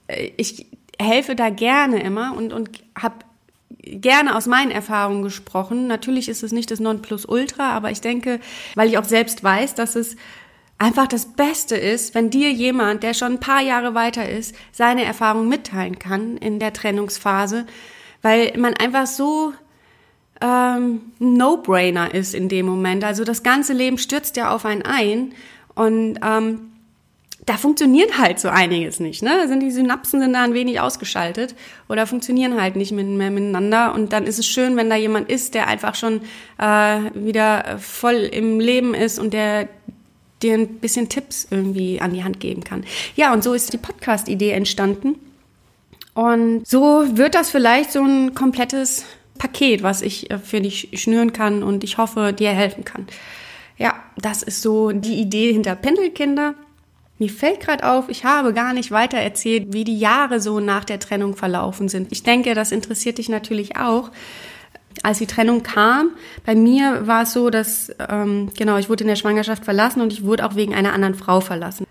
äh, 0.07 0.31
ich 0.37 0.67
helfe 0.99 1.35
da 1.35 1.49
gerne 1.49 2.01
immer 2.01 2.35
und, 2.35 2.53
und 2.53 2.69
habe 2.95 3.15
gerne 3.69 4.35
aus 4.35 4.47
meinen 4.47 4.71
Erfahrungen 4.71 5.23
gesprochen. 5.23 5.87
Natürlich 5.87 6.29
ist 6.29 6.43
es 6.43 6.51
nicht 6.51 6.71
das 6.71 6.79
Nonplusultra, 6.79 7.71
aber 7.71 7.91
ich 7.91 8.01
denke, 8.01 8.39
weil 8.75 8.89
ich 8.89 8.97
auch 8.97 9.03
selbst 9.03 9.43
weiß, 9.43 9.75
dass 9.75 9.95
es 9.95 10.15
einfach 10.77 11.07
das 11.07 11.25
Beste 11.33 11.75
ist, 11.75 12.13
wenn 12.15 12.29
dir 12.29 12.51
jemand, 12.51 13.03
der 13.03 13.13
schon 13.13 13.33
ein 13.33 13.39
paar 13.39 13.61
Jahre 13.61 13.95
weiter 13.95 14.27
ist, 14.29 14.55
seine 14.71 15.05
Erfahrungen 15.05 15.49
mitteilen 15.49 15.99
kann 15.99 16.37
in 16.37 16.59
der 16.59 16.73
Trennungsphase, 16.73 17.65
weil 18.21 18.53
man 18.57 18.73
einfach 18.75 19.07
so 19.07 19.53
ähm, 20.41 21.13
No-Brainer 21.19 22.13
ist 22.13 22.35
in 22.35 22.49
dem 22.49 22.67
Moment. 22.67 23.03
Also 23.03 23.23
das 23.23 23.41
ganze 23.41 23.73
Leben 23.73 23.97
stürzt 23.97 24.37
ja 24.37 24.53
auf 24.53 24.65
einen 24.65 24.83
ein 24.83 25.33
und 25.73 26.19
ähm, 26.23 26.71
da 27.47 27.55
funktioniert 27.55 28.17
halt 28.17 28.39
so 28.39 28.49
einiges 28.49 28.99
nicht. 28.99 29.23
Ne? 29.23 29.47
Sind 29.47 29.61
die 29.61 29.71
Synapsen 29.71 30.19
sind 30.19 30.33
da 30.33 30.43
ein 30.43 30.53
wenig 30.53 30.81
ausgeschaltet 30.81 31.55
oder 31.87 32.05
funktionieren 32.05 32.59
halt 32.61 32.75
nicht 32.75 32.91
mehr 32.91 33.31
miteinander. 33.31 33.95
Und 33.95 34.11
dann 34.11 34.25
ist 34.25 34.37
es 34.37 34.45
schön, 34.45 34.75
wenn 34.75 34.89
da 34.89 34.97
jemand 34.97 35.29
ist, 35.29 35.53
der 35.53 35.67
einfach 35.67 35.95
schon 35.95 36.21
äh, 36.59 36.99
wieder 37.13 37.79
voll 37.79 38.15
im 38.15 38.59
Leben 38.59 38.93
ist 38.93 39.17
und 39.17 39.33
der 39.33 39.69
dir 40.43 40.55
ein 40.55 40.67
bisschen 40.79 41.07
Tipps 41.07 41.47
irgendwie 41.49 42.01
an 42.01 42.13
die 42.13 42.25
Hand 42.25 42.41
geben 42.41 42.65
kann. 42.65 42.83
Ja, 43.15 43.31
und 43.33 43.45
so 43.45 43.53
ist 43.53 43.71
die 43.71 43.77
Podcast-Idee 43.77 44.51
entstanden. 44.51 45.15
Und 46.13 46.67
so 46.67 47.05
wird 47.13 47.33
das 47.33 47.49
vielleicht 47.49 47.93
so 47.93 48.03
ein 48.03 48.35
komplettes 48.35 49.05
Paket, 49.37 49.83
was 49.83 50.01
ich 50.01 50.29
äh, 50.31 50.37
für 50.37 50.59
dich 50.59 50.89
schnüren 50.95 51.31
kann 51.31 51.63
und 51.63 51.85
ich 51.85 51.97
hoffe, 51.97 52.33
dir 52.33 52.49
helfen 52.49 52.83
kann. 52.83 53.07
Ja, 53.77 53.93
das 54.17 54.43
ist 54.43 54.61
so 54.61 54.91
die 54.91 55.21
Idee 55.21 55.53
hinter 55.53 55.75
Pendelkinder. 55.75 56.53
Mir 57.19 57.29
fällt 57.29 57.61
gerade 57.61 57.89
auf, 57.89 58.09
ich 58.09 58.25
habe 58.25 58.53
gar 58.53 58.73
nicht 58.73 58.91
weiter 58.91 59.17
erzählt, 59.17 59.73
wie 59.73 59.83
die 59.83 59.97
Jahre 59.97 60.39
so 60.39 60.59
nach 60.59 60.85
der 60.85 60.99
Trennung 60.99 61.35
verlaufen 61.35 61.89
sind. 61.89 62.11
Ich 62.11 62.21
denke, 62.21 62.53
das 62.53 62.71
interessiert 62.71 63.17
dich 63.17 63.27
natürlich 63.27 63.77
auch. 63.77 64.11
Als 65.03 65.17
die 65.19 65.27
Trennung 65.27 65.63
kam, 65.63 66.11
bei 66.45 66.55
mir 66.55 67.07
war 67.07 67.23
es 67.23 67.33
so, 67.33 67.49
dass, 67.49 67.91
ähm, 68.09 68.49
genau, 68.57 68.77
ich 68.77 68.89
wurde 68.89 69.03
in 69.03 69.07
der 69.07 69.15
Schwangerschaft 69.15 69.65
verlassen 69.65 70.01
und 70.01 70.13
ich 70.13 70.23
wurde 70.23 70.45
auch 70.45 70.55
wegen 70.55 70.75
einer 70.75 70.93
anderen 70.93 71.15
Frau 71.15 71.39
verlassen. 71.39 71.85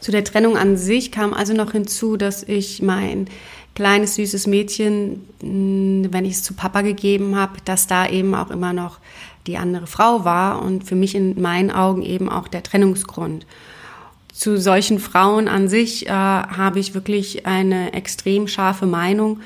Zu 0.00 0.12
der 0.12 0.24
Trennung 0.24 0.56
an 0.56 0.76
sich 0.76 1.12
kam 1.12 1.34
also 1.34 1.52
noch 1.52 1.72
hinzu, 1.72 2.16
dass 2.16 2.42
ich 2.42 2.82
mein 2.82 3.28
kleines 3.74 4.14
süßes 4.14 4.46
Mädchen, 4.46 5.28
wenn 5.40 6.24
ich 6.24 6.32
es 6.32 6.42
zu 6.42 6.54
Papa 6.54 6.82
gegeben 6.82 7.36
habe, 7.36 7.54
dass 7.64 7.86
da 7.86 8.08
eben 8.08 8.34
auch 8.34 8.50
immer 8.50 8.72
noch 8.72 8.98
die 9.46 9.56
andere 9.56 9.86
Frau 9.86 10.24
war 10.24 10.62
und 10.62 10.84
für 10.84 10.96
mich 10.96 11.14
in 11.14 11.40
meinen 11.40 11.70
Augen 11.70 12.02
eben 12.02 12.28
auch 12.28 12.48
der 12.48 12.62
Trennungsgrund 12.62 13.46
zu 14.40 14.56
solchen 14.58 15.00
Frauen 15.00 15.48
an 15.48 15.68
sich 15.68 16.06
äh, 16.06 16.10
habe 16.10 16.78
ich 16.78 16.94
wirklich 16.94 17.44
eine 17.44 17.92
extrem 17.92 18.48
scharfe 18.48 18.86
Meinung. 18.86 19.40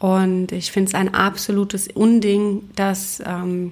Und 0.00 0.50
ich 0.50 0.72
finde 0.72 0.88
es 0.88 0.94
ein 0.96 1.14
absolutes 1.14 1.86
Unding, 1.86 2.68
dass 2.74 3.22
ähm, 3.24 3.70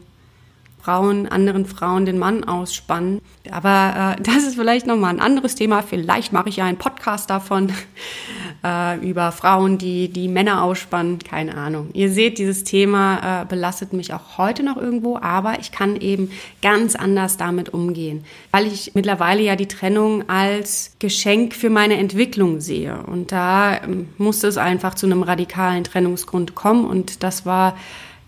Frauen 0.83 1.29
anderen 1.29 1.67
Frauen 1.67 2.07
den 2.07 2.19
Mann 2.19 2.45
ausspannen. 2.45 3.21
Aber 3.51 4.17
äh, 4.19 4.23
das 4.23 4.45
ist 4.45 4.55
vielleicht 4.55 4.87
nochmal 4.87 5.15
ein 5.15 5.21
anderes 5.21 5.55
Thema. 5.55 5.83
Vielleicht 5.83 6.33
mache 6.33 6.49
ich 6.49 6.57
ja 6.57 6.65
einen 6.65 6.79
Podcast 6.79 7.31
davon 7.31 7.73
äh, 8.65 8.99
über 8.99 9.33
Frauen, 9.33 9.79
die 9.79 10.09
die 10.09 10.29
Männer 10.29 10.63
ausspannen. 10.63 11.19
Keine 11.19 11.57
Ahnung. 11.57 11.91
Ihr 11.93 12.11
seht, 12.11 12.39
dieses 12.39 12.65
Thema 12.65 13.43
äh, 13.43 13.45
belastet 13.47 13.93
mich 13.93 14.13
auch 14.13 14.39
heute 14.39 14.63
noch 14.63 14.77
irgendwo, 14.77 15.19
aber 15.19 15.59
ich 15.61 15.73
kann 15.73 15.97
eben 15.97 16.31
ganz 16.63 16.97
anders 16.97 17.37
damit 17.37 17.71
umgehen, 17.71 18.25
weil 18.51 18.67
ich 18.67 18.95
mittlerweile 18.95 19.43
ja 19.43 19.57
die 19.57 19.69
Trennung 19.69 20.29
als 20.29 20.97
Geschenk 20.99 21.55
für 21.55 21.71
meine 21.71 21.97
Entwicklung 21.97 22.61
sehe. 22.61 23.03
Und 23.07 23.33
da 23.33 23.83
ähm, 23.83 24.09
musste 24.19 24.49
es 24.49 24.57
einfach 24.57 24.95
zu 24.95 25.07
einem 25.07 25.23
radikalen 25.23 25.85
Trennungsgrund 25.85 26.55
kommen 26.55 26.85
und 26.85 27.23
das 27.23 27.47
war 27.47 27.77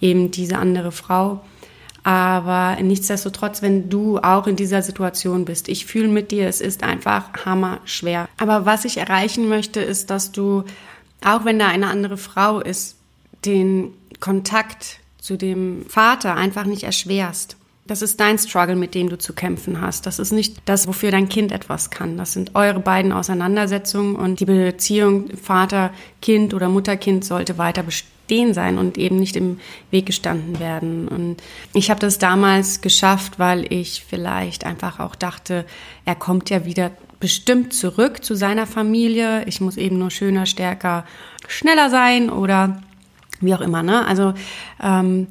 eben 0.00 0.30
diese 0.30 0.58
andere 0.58 0.92
Frau. 0.92 1.40
Aber 2.04 2.76
nichtsdestotrotz, 2.80 3.62
wenn 3.62 3.88
du 3.88 4.18
auch 4.18 4.46
in 4.46 4.56
dieser 4.56 4.82
Situation 4.82 5.44
bist, 5.44 5.68
ich 5.68 5.86
fühle 5.86 6.08
mit 6.08 6.32
dir, 6.32 6.48
es 6.48 6.60
ist 6.60 6.82
einfach 6.82 7.32
hammer 7.44 7.80
schwer. 7.84 8.28
Aber 8.38 8.66
was 8.66 8.84
ich 8.84 8.96
erreichen 8.96 9.48
möchte, 9.48 9.80
ist, 9.80 10.10
dass 10.10 10.32
du, 10.32 10.64
auch 11.24 11.44
wenn 11.44 11.58
da 11.58 11.68
eine 11.68 11.86
andere 11.86 12.16
Frau 12.16 12.60
ist, 12.60 12.96
den 13.44 13.94
Kontakt 14.18 14.98
zu 15.20 15.36
dem 15.36 15.84
Vater 15.88 16.34
einfach 16.34 16.64
nicht 16.64 16.82
erschwerst. 16.82 17.56
Das 17.86 18.02
ist 18.02 18.18
dein 18.20 18.38
Struggle, 18.38 18.76
mit 18.76 18.94
dem 18.94 19.08
du 19.08 19.18
zu 19.18 19.32
kämpfen 19.32 19.80
hast. 19.80 20.06
Das 20.06 20.18
ist 20.18 20.32
nicht 20.32 20.56
das, 20.64 20.86
wofür 20.86 21.10
dein 21.10 21.28
Kind 21.28 21.52
etwas 21.52 21.90
kann. 21.90 22.16
Das 22.16 22.32
sind 22.32 22.54
eure 22.54 22.80
beiden 22.80 23.12
Auseinandersetzungen 23.12 24.16
und 24.16 24.40
die 24.40 24.44
Beziehung 24.44 25.36
Vater-Kind 25.36 26.54
oder 26.54 26.68
Mutter-Kind 26.68 27.24
sollte 27.24 27.58
weiter 27.58 27.82
bestehen 27.82 28.12
stehen 28.32 28.54
sein 28.54 28.78
und 28.78 28.96
eben 28.96 29.16
nicht 29.16 29.36
im 29.36 29.60
Weg 29.90 30.06
gestanden 30.06 30.58
werden. 30.58 31.06
Und 31.06 31.36
ich 31.74 31.90
habe 31.90 32.00
das 32.00 32.16
damals 32.16 32.80
geschafft, 32.80 33.38
weil 33.38 33.70
ich 33.70 34.06
vielleicht 34.08 34.64
einfach 34.64 35.00
auch 35.00 35.14
dachte, 35.14 35.66
er 36.06 36.14
kommt 36.14 36.48
ja 36.48 36.64
wieder 36.64 36.92
bestimmt 37.20 37.74
zurück 37.74 38.24
zu 38.24 38.34
seiner 38.34 38.66
Familie. 38.66 39.44
Ich 39.44 39.60
muss 39.60 39.76
eben 39.76 39.98
nur 39.98 40.10
schöner, 40.10 40.46
stärker, 40.46 41.04
schneller 41.46 41.90
sein 41.90 42.30
oder 42.30 42.80
wie 43.40 43.54
auch 43.54 43.60
immer. 43.60 43.82
Ne? 43.82 44.06
Also 44.06 44.32
ähm, 44.82 45.26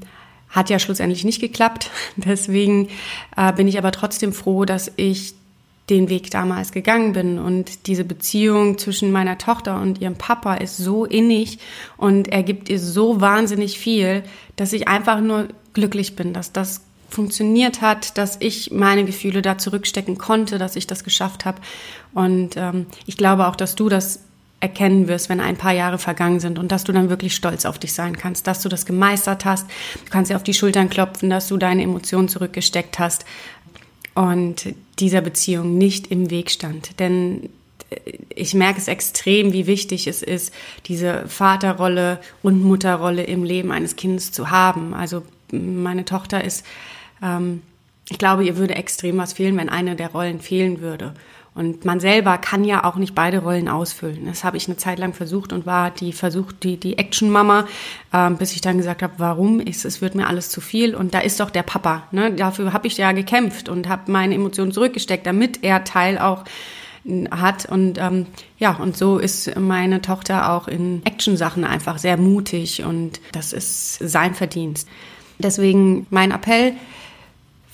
hat 0.50 0.70
ja 0.70 0.78
schlussendlich 0.78 1.26
nicht 1.26 1.42
geklappt. 1.42 1.90
Deswegen 2.18 2.90
äh, 3.36 3.52
bin 3.52 3.68
ich 3.68 3.80
aber 3.80 3.92
trotzdem 3.92 4.32
froh, 4.32 4.64
dass 4.66 4.92
ich 4.96 5.34
den 5.90 6.10
Weg 6.10 6.32
damals 6.32 6.72
gegangen 6.72 7.14
bin. 7.14 7.40
Und 7.40 7.88
diese 7.88 8.04
Beziehung 8.04 8.78
zwischen 8.78 9.12
meiner 9.12 9.38
Tochter 9.38 9.82
und 9.82 10.00
ihrem 10.00 10.16
Papa 10.16 10.56
ist 10.56 10.78
so 10.78 11.06
innig 11.06 11.60
und 11.98 12.28
er 12.30 12.44
gibt 12.44 12.70
ihr 12.70 12.80
so 12.80 13.20
wahnsinnig 13.22 13.78
viel, 13.78 14.24
dass 14.56 14.74
ich 14.74 14.88
einfach 14.88 15.20
nur 15.20 15.48
glücklich 15.74 16.16
bin, 16.16 16.34
dass 16.34 16.52
das 16.52 16.82
funktioniert 17.10 17.82
hat, 17.82 18.18
dass 18.18 18.38
ich 18.40 18.72
meine 18.72 19.04
Gefühle 19.04 19.42
da 19.42 19.58
zurückstecken 19.58 20.18
konnte, 20.18 20.58
dass 20.58 20.78
ich 20.78 20.88
das 20.88 21.04
geschafft 21.04 21.46
habe. 21.46 21.60
Und 22.14 22.56
ähm, 22.56 22.86
ich 23.06 23.18
glaube 23.18 23.48
auch, 23.48 23.58
dass 23.58 23.76
du 23.76 23.90
das 23.90 24.22
erkennen 24.62 25.08
wirst, 25.08 25.28
wenn 25.28 25.40
ein 25.40 25.58
paar 25.58 25.74
Jahre 25.74 25.98
vergangen 25.98 26.40
sind 26.40 26.60
und 26.60 26.72
dass 26.72 26.84
du 26.84 26.94
dann 26.94 27.10
wirklich 27.10 27.36
stolz 27.36 27.66
auf 27.66 27.80
dich 27.80 27.94
sein 27.94 28.16
kannst, 28.16 28.46
dass 28.48 28.62
du 28.62 28.70
das 28.70 28.86
gemeistert 28.86 29.44
hast. 29.44 29.68
Du 30.06 30.12
kannst 30.12 30.30
dir 30.30 30.36
auf 30.36 30.44
die 30.44 30.54
Schultern 30.54 30.90
klopfen, 30.90 31.30
dass 31.30 31.48
du 31.48 31.58
deine 31.58 31.82
Emotionen 31.82 32.30
zurückgesteckt 32.30 33.00
hast 33.00 33.26
und 34.14 34.74
dieser 35.00 35.22
Beziehung 35.22 35.78
nicht 35.78 36.08
im 36.08 36.30
Weg 36.30 36.52
stand. 36.52 37.00
Denn 37.00 37.50
äh, 37.90 37.96
ich 38.36 38.54
merke 38.54 38.80
es 38.80 38.88
extrem, 38.88 39.54
wie 39.54 39.68
wichtig 39.68 40.08
es 40.08 40.22
ist, 40.22 40.54
diese 40.88 41.28
Vaterrolle 41.28 42.20
und 42.44 42.64
Mutterrolle 42.64 43.24
im 43.24 43.44
Leben 43.44 43.72
eines 43.72 43.96
Kindes 43.96 44.32
zu 44.32 44.50
haben. 44.50 44.94
Also 44.94 45.24
meine 45.52 46.06
Tochter 46.06 46.44
ist, 46.44 46.66
ähm, 47.22 47.62
ich 48.10 48.18
glaube, 48.18 48.44
ihr 48.44 48.58
würde 48.58 48.76
extrem 48.76 49.18
was 49.18 49.34
fehlen, 49.34 49.58
wenn 49.58 49.70
eine 49.70 49.96
der 49.96 50.12
Rollen 50.12 50.42
fehlen 50.42 50.82
würde. 50.82 51.14
Und 51.54 51.84
man 51.84 52.00
selber 52.00 52.38
kann 52.38 52.64
ja 52.64 52.86
auch 52.86 52.96
nicht 52.96 53.14
beide 53.14 53.40
Rollen 53.40 53.68
ausfüllen. 53.68 54.26
Das 54.26 54.46
habe 54.46 54.56
ich 54.56 54.68
eine 54.68 54.78
Zeit 54.78 55.00
lang 55.00 55.14
versucht 55.14 55.52
und 55.52 55.66
war 55.66 55.92
die 55.92 56.14
versucht 56.14 56.64
die 56.64 56.78
die 56.78 56.98
Action-Mama, 56.98 57.66
äh, 58.14 58.30
bis 58.32 58.54
ich 58.54 58.62
dann 58.62 58.78
gesagt 58.78 59.04
habe, 59.04 59.14
warum? 59.18 59.60
Es, 59.60 59.84
es 59.84 60.02
wird 60.02 60.16
mir 60.16 60.28
alles 60.28 60.50
zu 60.50 60.62
viel. 60.62 60.96
Und 60.96 61.14
da 61.14 61.20
ist 61.20 61.42
doch 61.42 61.50
der 61.50 61.64
Papa. 61.64 62.04
Ne? 62.12 62.32
Dafür 62.32 62.72
habe 62.72 62.88
ich 62.88 62.98
ja 62.98 63.12
gekämpft 63.12 63.68
und 63.68 63.90
habe 63.90 64.10
meine 64.12 64.34
Emotionen 64.36 64.72
zurückgesteckt, 64.72 65.26
damit 65.26 65.62
er 65.62 65.84
Teil 65.84 66.20
auch 66.20 66.46
hat 67.32 67.66
und 67.66 67.98
ähm, 67.98 68.28
ja 68.60 68.76
und 68.76 68.96
so 68.96 69.18
ist 69.18 69.58
meine 69.60 70.04
Tochter 70.04 70.52
auch 70.52 70.68
in 70.68 71.02
Action-Sachen 71.04 71.64
einfach 71.64 71.98
sehr 71.98 72.16
mutig 72.16 72.84
und 72.84 73.20
das 73.32 73.54
ist 73.54 73.96
sein 73.96 74.36
Verdienst. 74.36 74.88
Deswegen 75.40 76.06
mein 76.12 76.30
Appell: 76.30 76.74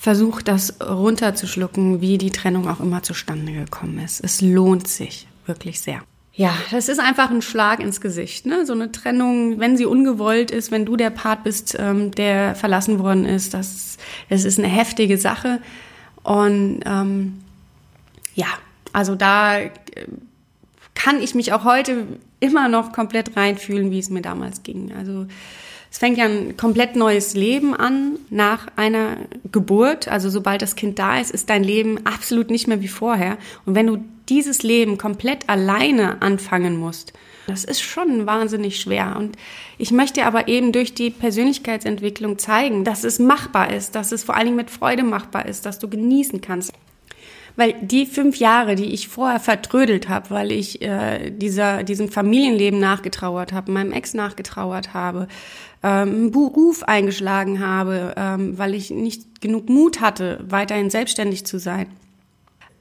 versuch 0.08 0.40
das 0.40 0.80
runterzuschlucken, 0.80 2.00
wie 2.00 2.16
die 2.16 2.30
Trennung 2.30 2.66
auch 2.66 2.80
immer 2.80 3.02
zustande 3.02 3.52
gekommen 3.52 3.98
ist. 3.98 4.24
Es 4.24 4.40
lohnt 4.40 4.88
sich 4.88 5.28
wirklich 5.44 5.82
sehr. 5.82 6.00
Ja, 6.32 6.56
das 6.70 6.88
ist 6.88 6.98
einfach 6.98 7.30
ein 7.30 7.42
Schlag 7.42 7.80
ins 7.80 8.00
Gesicht. 8.00 8.46
Ne? 8.46 8.64
So 8.64 8.72
eine 8.72 8.90
Trennung, 8.90 9.60
wenn 9.60 9.76
sie 9.76 9.84
ungewollt 9.84 10.50
ist, 10.50 10.70
wenn 10.70 10.86
du 10.86 10.96
der 10.96 11.10
Part 11.10 11.44
bist, 11.44 11.76
ähm, 11.78 12.10
der 12.12 12.54
verlassen 12.54 13.00
worden 13.00 13.26
ist, 13.26 13.52
das, 13.52 13.98
das 14.30 14.46
ist 14.46 14.58
eine 14.58 14.68
heftige 14.68 15.18
Sache. 15.18 15.60
Und 16.22 16.80
ähm, 16.86 17.40
ja, 18.34 18.46
also 18.94 19.14
da 19.14 19.58
äh, 19.58 19.70
kann 20.94 21.20
ich 21.20 21.34
mich 21.34 21.52
auch 21.52 21.64
heute 21.64 22.06
immer 22.40 22.70
noch 22.70 22.92
komplett 22.92 23.36
reinfühlen, 23.36 23.90
wie 23.90 23.98
es 23.98 24.08
mir 24.08 24.22
damals 24.22 24.62
ging. 24.62 24.90
Also 24.96 25.26
es 25.90 25.98
fängt 25.98 26.18
ja 26.18 26.26
ein 26.26 26.56
komplett 26.56 26.96
neues 26.96 27.34
Leben 27.34 27.74
an 27.74 28.18
nach 28.30 28.66
einer 28.76 29.16
Geburt. 29.50 30.08
Also 30.08 30.28
sobald 30.28 30.60
das 30.60 30.76
Kind 30.76 30.98
da 30.98 31.18
ist, 31.18 31.30
ist 31.30 31.48
dein 31.48 31.64
Leben 31.64 32.06
absolut 32.06 32.50
nicht 32.50 32.68
mehr 32.68 32.82
wie 32.82 32.88
vorher. 32.88 33.38
Und 33.64 33.74
wenn 33.74 33.86
du 33.86 33.98
dieses 34.28 34.62
Leben 34.62 34.98
komplett 34.98 35.48
alleine 35.48 36.20
anfangen 36.20 36.76
musst, 36.76 37.14
das 37.46 37.64
ist 37.64 37.80
schon 37.80 38.26
wahnsinnig 38.26 38.78
schwer. 38.78 39.16
Und 39.18 39.36
ich 39.78 39.90
möchte 39.90 40.26
aber 40.26 40.48
eben 40.48 40.72
durch 40.72 40.92
die 40.92 41.08
Persönlichkeitsentwicklung 41.08 42.38
zeigen, 42.38 42.84
dass 42.84 43.04
es 43.04 43.18
machbar 43.18 43.72
ist, 43.72 43.94
dass 43.94 44.12
es 44.12 44.22
vor 44.22 44.36
allen 44.36 44.46
Dingen 44.46 44.56
mit 44.58 44.70
Freude 44.70 45.02
machbar 45.02 45.46
ist, 45.46 45.64
dass 45.64 45.78
du 45.78 45.88
genießen 45.88 46.42
kannst. 46.42 46.74
Weil 47.56 47.74
die 47.80 48.06
fünf 48.06 48.36
Jahre, 48.36 48.76
die 48.76 48.92
ich 48.92 49.08
vorher 49.08 49.40
vertrödelt 49.40 50.08
habe, 50.08 50.30
weil 50.30 50.52
ich 50.52 50.80
äh, 50.82 51.30
dieser, 51.30 51.82
diesem 51.82 52.08
Familienleben 52.08 52.78
nachgetrauert 52.78 53.52
habe, 53.52 53.72
meinem 53.72 53.92
Ex 53.92 54.14
nachgetrauert 54.14 54.94
habe, 54.94 55.26
ähm, 55.82 56.30
Beruf 56.30 56.82
eingeschlagen 56.82 57.60
habe, 57.60 58.14
ähm, 58.16 58.58
weil 58.58 58.74
ich 58.74 58.90
nicht 58.90 59.40
genug 59.40 59.68
Mut 59.68 60.00
hatte, 60.00 60.44
weiterhin 60.48 60.90
selbstständig 60.90 61.46
zu 61.46 61.58
sein. 61.58 61.86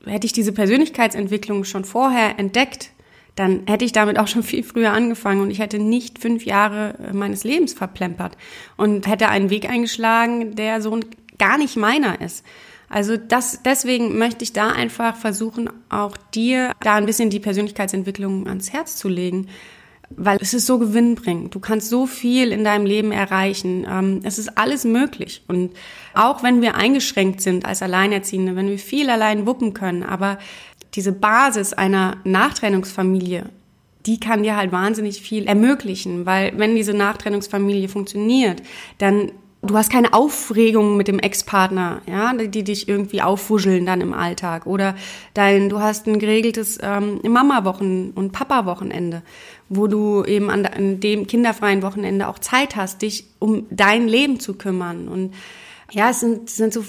Hätte 0.06 0.26
ich 0.26 0.34
diese 0.34 0.52
Persönlichkeitsentwicklung 0.52 1.64
schon 1.64 1.86
vorher 1.86 2.40
entdeckt, 2.40 2.92
dann 3.36 3.62
hätte 3.68 3.86
ich 3.86 3.92
damit 3.92 4.18
auch 4.18 4.28
schon 4.28 4.42
viel 4.42 4.64
früher 4.64 4.92
angefangen 4.94 5.42
und 5.42 5.52
ich 5.52 5.60
hätte 5.60 5.78
nicht 5.78 6.18
fünf 6.20 6.46
Jahre 6.46 6.96
meines 7.14 7.44
Lebens 7.44 7.74
verplempert 7.74 8.36
und 8.78 9.08
hätte 9.08 9.30
einen 9.30 9.52
Weg 9.52 9.70
eingeschlagen, 9.70 10.56
der 10.56 10.82
so 10.82 11.00
gar 11.38 11.60
nicht 11.60 11.78
meiner 11.78 12.20
ist. 12.20 12.44
Also 12.90 13.18
das, 13.18 13.62
deswegen 13.64 14.18
möchte 14.18 14.44
ich 14.44 14.54
da 14.54 14.70
einfach 14.70 15.16
versuchen, 15.16 15.70
auch 15.90 16.18
dir 16.34 16.72
da 16.82 16.96
ein 16.96 17.06
bisschen 17.06 17.30
die 17.30 17.40
Persönlichkeitsentwicklung 17.40 18.48
ans 18.48 18.72
Herz 18.72 18.96
zu 18.96 19.10
legen, 19.10 19.48
weil 20.10 20.38
es 20.42 20.54
ist 20.54 20.66
so 20.66 20.80
gewinnbringend. 20.80 21.54
Du 21.54 21.60
kannst 21.60 21.90
so 21.90 22.06
viel 22.06 22.52
in 22.52 22.64
deinem 22.64 22.86
Leben 22.86 23.12
erreichen. 23.12 23.86
Ähm, 23.90 24.22
es 24.24 24.40
ist 24.40 24.58
alles 24.58 24.86
möglich. 24.86 25.44
Und 25.48 25.74
auch 26.14 26.44
wenn 26.44 26.62
wir 26.62 26.76
eingeschränkt 26.76 27.42
sind 27.42 27.66
als 27.66 27.82
Alleinerziehende, 27.82 28.56
wenn 28.56 28.70
wir 28.70 28.80
viel 28.80 29.10
allein 29.10 29.46
wuppen 29.46 29.74
können, 29.74 30.04
aber 30.04 30.38
diese 30.94 31.12
Basis 31.12 31.74
einer 31.74 32.18
Nachtrennungsfamilie, 32.24 33.50
die 34.06 34.20
kann 34.20 34.44
dir 34.44 34.56
halt 34.56 34.72
wahnsinnig 34.72 35.22
viel 35.22 35.46
ermöglichen, 35.46 36.26
weil 36.26 36.58
wenn 36.58 36.76
diese 36.76 36.94
Nachtrennungsfamilie 36.94 37.90
funktioniert, 37.90 38.64
dann 38.98 39.32
du 39.68 39.78
hast 39.78 39.92
keine 39.92 40.14
Aufregung 40.14 40.98
mit 40.98 41.08
dem 41.08 41.20
Ex-Partner, 41.20 42.02
ja, 42.08 42.34
die 42.34 42.64
dich 42.64 42.88
irgendwie 42.88 43.22
aufwuscheln 43.22 43.86
dann 43.86 44.02
im 44.02 44.14
Alltag. 44.14 44.66
Oder 44.66 44.96
dein, 45.34 45.70
du 45.70 45.80
hast 45.80 46.08
ein 46.08 46.20
geregeltes 46.20 46.80
ähm, 46.82 47.20
Mama-Wochen- 47.24 48.12
und 48.16 48.32
Papa-Wochenende, 48.32 49.22
wo 49.70 49.88
du 49.88 50.24
eben 50.24 50.50
an, 50.50 50.66
an 50.66 51.00
dem 51.00 51.28
kinderfreien 51.28 51.84
Wochenende 51.84 52.28
auch 52.28 52.40
Zeit 52.40 52.76
hast, 52.76 53.02
dich 53.02 53.26
um 53.40 53.68
dein 53.70 54.08
Leben 54.08 54.40
zu 54.40 54.56
kümmern. 54.56 55.08
Und 55.08 55.34
ja, 55.92 56.10
es 56.10 56.22
sind, 56.22 56.50
es 56.50 56.56
sind 56.56 56.74
so 56.74 56.84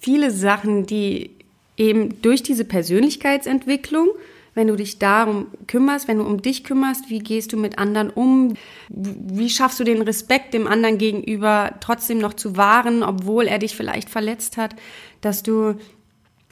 viele 0.00 0.30
Sachen, 0.30 0.86
die 0.86 1.30
eben 1.76 2.20
durch 2.22 2.42
diese 2.42 2.64
Persönlichkeitsentwicklung 2.64 4.08
wenn 4.54 4.68
du 4.68 4.76
dich 4.76 4.98
darum 4.98 5.48
kümmerst, 5.66 6.08
wenn 6.08 6.18
du 6.18 6.24
um 6.24 6.40
dich 6.40 6.64
kümmerst, 6.64 7.10
wie 7.10 7.18
gehst 7.18 7.52
du 7.52 7.56
mit 7.56 7.78
anderen 7.78 8.10
um? 8.10 8.54
Wie 8.88 9.50
schaffst 9.50 9.80
du 9.80 9.84
den 9.84 10.02
Respekt 10.02 10.54
dem 10.54 10.66
anderen 10.66 10.98
gegenüber 10.98 11.74
trotzdem 11.80 12.18
noch 12.18 12.34
zu 12.34 12.56
wahren, 12.56 13.02
obwohl 13.02 13.46
er 13.46 13.58
dich 13.58 13.76
vielleicht 13.76 14.08
verletzt 14.08 14.56
hat, 14.56 14.76
dass 15.20 15.42
du 15.42 15.74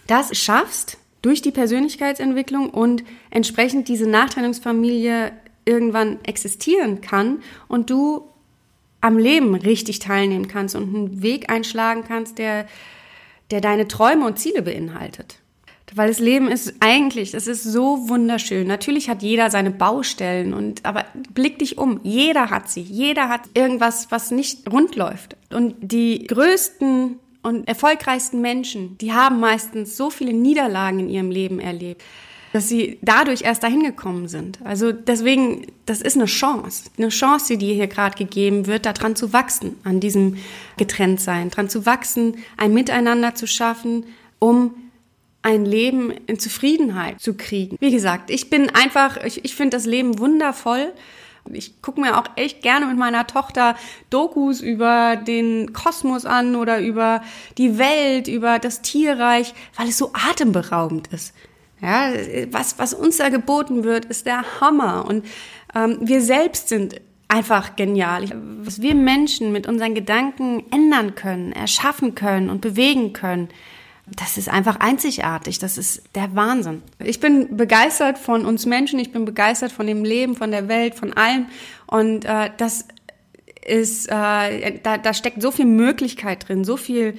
das 0.06 0.36
schaffst 0.36 0.98
durch 1.22 1.40
die 1.42 1.52
Persönlichkeitsentwicklung 1.52 2.70
und 2.70 3.04
entsprechend 3.30 3.88
diese 3.88 4.08
Nachtrennungsfamilie 4.08 5.32
irgendwann 5.64 6.18
existieren 6.24 7.00
kann 7.00 7.42
und 7.68 7.90
du 7.90 8.28
am 9.00 9.18
Leben 9.18 9.54
richtig 9.54 10.00
teilnehmen 10.00 10.48
kannst 10.48 10.74
und 10.74 10.94
einen 10.94 11.22
Weg 11.22 11.50
einschlagen 11.50 12.04
kannst, 12.06 12.38
der, 12.38 12.66
der 13.50 13.60
deine 13.60 13.86
Träume 13.86 14.26
und 14.26 14.38
Ziele 14.38 14.62
beinhaltet. 14.62 15.41
Weil 15.94 16.08
das 16.08 16.18
Leben 16.18 16.48
ist 16.48 16.74
eigentlich, 16.80 17.34
es 17.34 17.46
ist 17.46 17.64
so 17.64 18.08
wunderschön. 18.08 18.66
Natürlich 18.66 19.10
hat 19.10 19.22
jeder 19.22 19.50
seine 19.50 19.70
Baustellen 19.70 20.54
und, 20.54 20.84
aber 20.84 21.04
blick 21.34 21.58
dich 21.58 21.76
um. 21.76 22.00
Jeder 22.02 22.50
hat 22.50 22.70
sie. 22.70 22.80
Jeder 22.80 23.28
hat 23.28 23.42
irgendwas, 23.54 24.10
was 24.10 24.30
nicht 24.30 24.70
rund 24.72 24.96
läuft. 24.96 25.36
Und 25.50 25.74
die 25.80 26.26
größten 26.26 27.18
und 27.42 27.68
erfolgreichsten 27.68 28.40
Menschen, 28.40 28.96
die 28.98 29.12
haben 29.12 29.40
meistens 29.40 29.96
so 29.96 30.10
viele 30.10 30.32
Niederlagen 30.32 31.00
in 31.00 31.08
ihrem 31.10 31.30
Leben 31.30 31.60
erlebt, 31.60 32.02
dass 32.52 32.68
sie 32.68 32.98
dadurch 33.02 33.42
erst 33.42 33.62
dahin 33.62 33.82
gekommen 33.82 34.28
sind. 34.28 34.60
Also 34.64 34.92
deswegen, 34.92 35.66
das 35.86 36.00
ist 36.00 36.16
eine 36.16 36.26
Chance, 36.26 36.90
eine 36.96 37.08
Chance, 37.08 37.56
die 37.56 37.66
dir 37.66 37.74
hier 37.74 37.86
gerade 37.86 38.16
gegeben 38.16 38.66
wird, 38.66 38.86
daran 38.86 39.16
zu 39.16 39.32
wachsen, 39.32 39.76
an 39.84 40.00
diesem 40.00 40.36
Getrenntsein, 40.76 41.50
dran 41.50 41.68
zu 41.68 41.84
wachsen, 41.84 42.36
ein 42.56 42.72
Miteinander 42.72 43.34
zu 43.34 43.46
schaffen, 43.46 44.04
um 44.38 44.74
ein 45.42 45.64
Leben 45.64 46.12
in 46.26 46.38
Zufriedenheit 46.38 47.20
zu 47.20 47.34
kriegen. 47.34 47.76
Wie 47.80 47.90
gesagt, 47.90 48.30
ich 48.30 48.48
bin 48.48 48.70
einfach, 48.70 49.22
ich, 49.24 49.44
ich 49.44 49.54
finde 49.54 49.76
das 49.76 49.86
Leben 49.86 50.18
wundervoll. 50.18 50.92
Ich 51.50 51.82
gucke 51.82 52.00
mir 52.00 52.18
auch 52.18 52.24
echt 52.36 52.62
gerne 52.62 52.86
mit 52.86 52.96
meiner 52.96 53.26
Tochter 53.26 53.74
Dokus 54.10 54.60
über 54.60 55.16
den 55.16 55.72
Kosmos 55.72 56.24
an 56.24 56.54
oder 56.54 56.80
über 56.80 57.22
die 57.58 57.78
Welt, 57.78 58.28
über 58.28 58.60
das 58.60 58.80
Tierreich, 58.82 59.52
weil 59.76 59.88
es 59.88 59.98
so 59.98 60.12
atemberaubend 60.12 61.08
ist. 61.08 61.34
Ja, 61.80 62.12
was, 62.52 62.78
was 62.78 62.94
uns 62.94 63.16
da 63.16 63.28
geboten 63.28 63.82
wird, 63.82 64.04
ist 64.04 64.24
der 64.26 64.60
Hammer. 64.60 65.04
Und 65.04 65.26
ähm, 65.74 65.98
wir 66.00 66.20
selbst 66.20 66.68
sind 66.68 67.00
einfach 67.26 67.74
genial. 67.74 68.30
Was 68.60 68.80
wir 68.80 68.94
Menschen 68.94 69.50
mit 69.50 69.66
unseren 69.66 69.94
Gedanken 69.96 70.62
ändern 70.70 71.16
können, 71.16 71.50
erschaffen 71.50 72.14
können 72.14 72.50
und 72.50 72.60
bewegen 72.60 73.12
können, 73.12 73.48
das 74.06 74.36
ist 74.36 74.48
einfach 74.48 74.80
einzigartig. 74.80 75.58
Das 75.58 75.78
ist 75.78 76.02
der 76.14 76.34
Wahnsinn. 76.34 76.82
Ich 76.98 77.20
bin 77.20 77.56
begeistert 77.56 78.18
von 78.18 78.44
uns 78.44 78.66
Menschen. 78.66 78.98
Ich 78.98 79.12
bin 79.12 79.24
begeistert 79.24 79.72
von 79.72 79.86
dem 79.86 80.04
Leben, 80.04 80.34
von 80.34 80.50
der 80.50 80.68
Welt, 80.68 80.94
von 80.94 81.12
allem. 81.12 81.46
Und 81.86 82.24
äh, 82.24 82.50
das 82.56 82.86
ist, 83.64 84.08
äh, 84.08 84.80
da, 84.82 84.98
da 84.98 85.14
steckt 85.14 85.40
so 85.40 85.50
viel 85.50 85.66
Möglichkeit 85.66 86.48
drin, 86.48 86.64
so 86.64 86.76
viel 86.76 87.14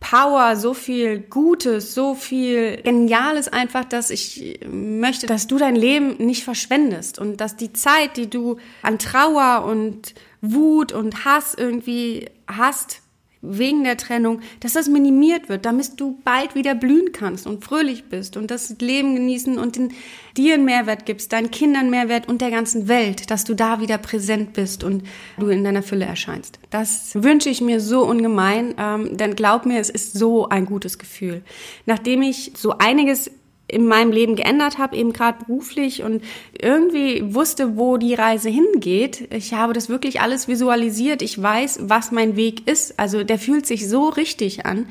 Power, 0.00 0.56
so 0.56 0.74
viel 0.74 1.18
Gutes, 1.18 1.94
so 1.94 2.14
viel 2.14 2.80
Geniales 2.82 3.48
einfach, 3.48 3.84
dass 3.84 4.10
ich 4.10 4.60
möchte, 4.70 5.26
dass 5.26 5.46
du 5.46 5.56
dein 5.56 5.76
Leben 5.76 6.16
nicht 6.18 6.44
verschwendest 6.44 7.18
und 7.18 7.40
dass 7.40 7.56
die 7.56 7.72
Zeit, 7.72 8.16
die 8.16 8.28
du 8.28 8.58
an 8.82 8.98
Trauer 8.98 9.64
und 9.64 10.14
Wut 10.42 10.92
und 10.92 11.24
Hass 11.24 11.54
irgendwie 11.54 12.28
hast, 12.46 13.00
wegen 13.46 13.84
der 13.84 13.96
Trennung, 13.96 14.40
dass 14.60 14.72
das 14.72 14.88
minimiert 14.88 15.48
wird, 15.48 15.64
damit 15.64 16.00
du 16.00 16.18
bald 16.24 16.54
wieder 16.54 16.74
blühen 16.74 17.12
kannst 17.12 17.46
und 17.46 17.64
fröhlich 17.64 18.04
bist 18.04 18.36
und 18.36 18.50
das 18.50 18.74
Leben 18.80 19.14
genießen 19.14 19.58
und 19.58 19.76
den, 19.76 19.92
dir 20.36 20.54
einen 20.54 20.64
Mehrwert 20.64 21.06
gibst, 21.06 21.32
deinen 21.32 21.50
Kindern 21.50 21.90
Mehrwert 21.90 22.28
und 22.28 22.40
der 22.40 22.50
ganzen 22.50 22.88
Welt, 22.88 23.30
dass 23.30 23.44
du 23.44 23.54
da 23.54 23.80
wieder 23.80 23.98
präsent 23.98 24.52
bist 24.52 24.84
und 24.84 25.04
du 25.38 25.48
in 25.48 25.64
deiner 25.64 25.82
Fülle 25.82 26.04
erscheinst. 26.04 26.58
Das 26.70 27.12
wünsche 27.14 27.48
ich 27.48 27.60
mir 27.60 27.80
so 27.80 28.04
ungemein, 28.04 28.74
ähm, 28.78 29.16
denn 29.16 29.36
glaub 29.36 29.66
mir, 29.66 29.80
es 29.80 29.90
ist 29.90 30.18
so 30.18 30.48
ein 30.48 30.66
gutes 30.66 30.98
Gefühl. 30.98 31.42
Nachdem 31.86 32.22
ich 32.22 32.52
so 32.56 32.78
einiges 32.78 33.30
in 33.74 33.86
meinem 33.86 34.12
Leben 34.12 34.36
geändert 34.36 34.78
habe, 34.78 34.96
eben 34.96 35.12
gerade 35.12 35.44
beruflich 35.44 36.02
und 36.02 36.22
irgendwie 36.58 37.34
wusste, 37.34 37.76
wo 37.76 37.96
die 37.96 38.14
Reise 38.14 38.48
hingeht. 38.48 39.28
Ich 39.34 39.52
habe 39.52 39.72
das 39.72 39.88
wirklich 39.88 40.20
alles 40.20 40.46
visualisiert. 40.46 41.22
Ich 41.22 41.42
weiß, 41.42 41.80
was 41.82 42.12
mein 42.12 42.36
Weg 42.36 42.68
ist. 42.68 42.98
Also 42.98 43.24
der 43.24 43.38
fühlt 43.38 43.66
sich 43.66 43.88
so 43.88 44.08
richtig 44.08 44.64
an. 44.64 44.86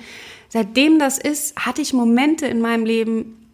Seitdem 0.50 1.00
das 1.00 1.18
ist, 1.18 1.56
hatte 1.56 1.82
ich 1.82 1.94
Momente 1.94 2.46
in 2.46 2.60
meinem 2.60 2.86
Leben, 2.86 3.48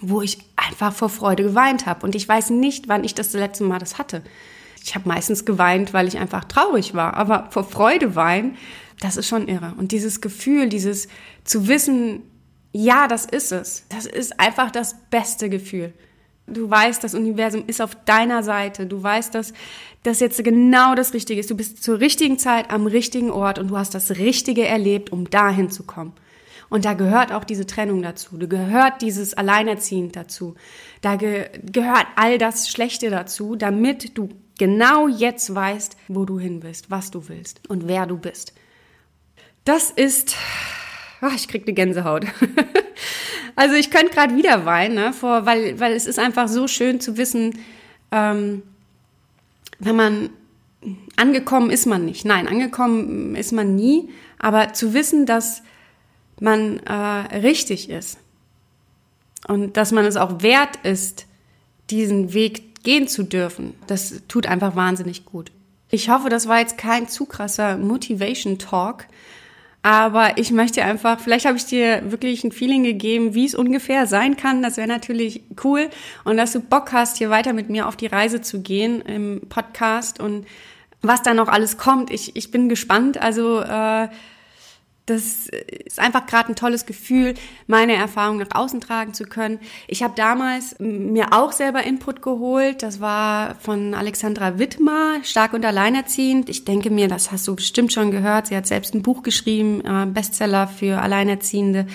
wo 0.00 0.22
ich 0.22 0.38
einfach 0.54 0.92
vor 0.92 1.08
Freude 1.08 1.42
geweint 1.42 1.84
habe. 1.84 2.06
Und 2.06 2.14
ich 2.14 2.28
weiß 2.28 2.50
nicht, 2.50 2.88
wann 2.88 3.02
ich 3.02 3.14
das, 3.14 3.32
letzte 3.32 3.64
Mal 3.64 3.80
das 3.80 3.98
hatte. 3.98 4.22
Ich 4.84 4.94
habe 4.94 5.08
meistens 5.08 5.44
geweint, 5.44 5.92
weil 5.92 6.06
ich 6.06 6.18
einfach 6.18 6.44
traurig 6.44 6.94
war. 6.94 7.14
Aber 7.14 7.48
vor 7.50 7.64
Freude 7.64 8.14
weinen, 8.14 8.56
das 9.00 9.16
ist 9.16 9.26
schon 9.26 9.48
irre. 9.48 9.74
Und 9.76 9.90
dieses 9.90 10.20
Gefühl, 10.20 10.68
dieses 10.68 11.08
zu 11.44 11.66
wissen, 11.66 12.22
ja, 12.72 13.08
das 13.08 13.24
ist 13.24 13.52
es. 13.52 13.84
Das 13.88 14.06
ist 14.06 14.38
einfach 14.38 14.70
das 14.70 14.96
beste 15.10 15.48
Gefühl. 15.48 15.92
Du 16.46 16.68
weißt, 16.70 17.04
das 17.04 17.14
Universum 17.14 17.64
ist 17.66 17.80
auf 17.80 17.94
deiner 18.04 18.42
Seite. 18.42 18.86
Du 18.86 19.02
weißt, 19.02 19.34
dass 19.34 19.52
das 20.02 20.20
jetzt 20.20 20.42
genau 20.42 20.94
das 20.94 21.12
Richtige 21.12 21.40
ist. 21.40 21.50
Du 21.50 21.56
bist 21.56 21.82
zur 21.82 22.00
richtigen 22.00 22.38
Zeit 22.38 22.70
am 22.70 22.86
richtigen 22.86 23.30
Ort 23.30 23.58
und 23.58 23.68
du 23.68 23.76
hast 23.76 23.94
das 23.94 24.12
Richtige 24.12 24.66
erlebt, 24.66 25.12
um 25.12 25.28
dahin 25.28 25.70
zu 25.70 25.82
kommen. 25.82 26.14
Und 26.70 26.84
da 26.84 26.94
gehört 26.94 27.32
auch 27.32 27.44
diese 27.44 27.66
Trennung 27.66 28.02
dazu. 28.02 28.36
Da 28.36 28.46
gehört 28.46 29.00
dieses 29.02 29.34
Alleinerziehend 29.34 30.16
dazu. 30.16 30.54
Da 31.00 31.16
ge 31.16 31.48
gehört 31.64 32.06
all 32.16 32.38
das 32.38 32.68
Schlechte 32.68 33.10
dazu, 33.10 33.56
damit 33.56 34.16
du 34.16 34.28
genau 34.58 35.08
jetzt 35.08 35.54
weißt, 35.54 35.96
wo 36.08 36.24
du 36.24 36.38
hin 36.38 36.60
bist, 36.60 36.90
was 36.90 37.10
du 37.10 37.28
willst 37.28 37.60
und 37.68 37.88
wer 37.88 38.06
du 38.06 38.18
bist. 38.18 38.52
Das 39.64 39.90
ist 39.90 40.36
ach, 41.20 41.34
ich 41.34 41.48
krieg 41.48 41.64
eine 41.66 41.74
Gänsehaut. 41.74 42.26
also 43.56 43.74
ich 43.74 43.90
könnte 43.90 44.12
gerade 44.12 44.36
wieder 44.36 44.64
weinen, 44.64 44.94
ne, 44.94 45.12
vor, 45.12 45.46
weil, 45.46 45.78
weil 45.80 45.92
es 45.92 46.06
ist 46.06 46.18
einfach 46.18 46.48
so 46.48 46.68
schön 46.68 47.00
zu 47.00 47.16
wissen, 47.16 47.58
ähm, 48.10 48.62
wenn 49.78 49.96
man 49.96 50.30
angekommen 51.16 51.70
ist 51.70 51.86
man 51.86 52.04
nicht. 52.04 52.24
Nein, 52.24 52.46
angekommen 52.46 53.34
ist 53.34 53.52
man 53.52 53.74
nie, 53.74 54.10
aber 54.38 54.72
zu 54.72 54.94
wissen, 54.94 55.26
dass 55.26 55.62
man 56.40 56.78
äh, 56.80 56.92
richtig 57.36 57.90
ist 57.90 58.18
und 59.48 59.76
dass 59.76 59.92
man 59.92 60.04
es 60.04 60.16
auch 60.16 60.42
wert 60.42 60.76
ist, 60.84 61.26
diesen 61.90 62.32
Weg 62.34 62.84
gehen 62.84 63.08
zu 63.08 63.24
dürfen, 63.24 63.74
das 63.86 64.22
tut 64.28 64.46
einfach 64.46 64.76
wahnsinnig 64.76 65.24
gut. 65.24 65.50
Ich 65.90 66.10
hoffe, 66.10 66.28
das 66.28 66.48
war 66.48 66.60
jetzt 66.60 66.78
kein 66.78 67.08
zu 67.08 67.24
krasser 67.24 67.76
Motivation 67.76 68.58
Talk, 68.58 69.06
aber 69.88 70.36
ich 70.36 70.50
möchte 70.50 70.84
einfach, 70.84 71.18
vielleicht 71.18 71.46
habe 71.46 71.56
ich 71.56 71.64
dir 71.64 72.02
wirklich 72.10 72.44
ein 72.44 72.52
Feeling 72.52 72.82
gegeben, 72.82 73.32
wie 73.32 73.46
es 73.46 73.54
ungefähr 73.54 74.06
sein 74.06 74.36
kann. 74.36 74.62
Das 74.62 74.76
wäre 74.76 74.86
natürlich 74.86 75.40
cool. 75.64 75.88
Und 76.24 76.36
dass 76.36 76.52
du 76.52 76.60
Bock 76.60 76.92
hast, 76.92 77.16
hier 77.16 77.30
weiter 77.30 77.54
mit 77.54 77.70
mir 77.70 77.88
auf 77.88 77.96
die 77.96 78.06
Reise 78.06 78.42
zu 78.42 78.60
gehen 78.60 79.00
im 79.00 79.40
Podcast 79.48 80.20
und 80.20 80.46
was 81.00 81.22
da 81.22 81.32
noch 81.32 81.48
alles 81.48 81.78
kommt. 81.78 82.10
Ich, 82.10 82.36
ich 82.36 82.50
bin 82.50 82.68
gespannt. 82.68 83.16
Also 83.16 83.62
äh, 83.62 84.08
das 85.10 85.48
ist 85.84 85.98
einfach 85.98 86.26
gerade 86.26 86.50
ein 86.50 86.56
tolles 86.56 86.86
Gefühl, 86.86 87.34
meine 87.66 87.94
Erfahrung 87.94 88.38
nach 88.38 88.54
außen 88.54 88.80
tragen 88.80 89.14
zu 89.14 89.24
können. 89.24 89.58
Ich 89.86 90.02
habe 90.02 90.14
damals 90.16 90.76
mir 90.78 91.32
auch 91.32 91.52
selber 91.52 91.82
Input 91.82 92.22
geholt. 92.22 92.82
Das 92.82 93.00
war 93.00 93.54
von 93.56 93.94
Alexandra 93.94 94.58
Wittmer, 94.58 95.16
stark 95.24 95.52
und 95.54 95.64
alleinerziehend. 95.64 96.48
Ich 96.48 96.64
denke 96.64 96.90
mir, 96.90 97.08
das 97.08 97.32
hast 97.32 97.48
du 97.48 97.56
bestimmt 97.56 97.92
schon 97.92 98.10
gehört. 98.10 98.48
Sie 98.48 98.56
hat 98.56 98.66
selbst 98.66 98.94
ein 98.94 99.02
Buch 99.02 99.22
geschrieben, 99.22 99.82
äh, 99.84 100.06
Bestseller 100.06 100.68
für 100.68 101.00
Alleinerziehende. 101.00 101.86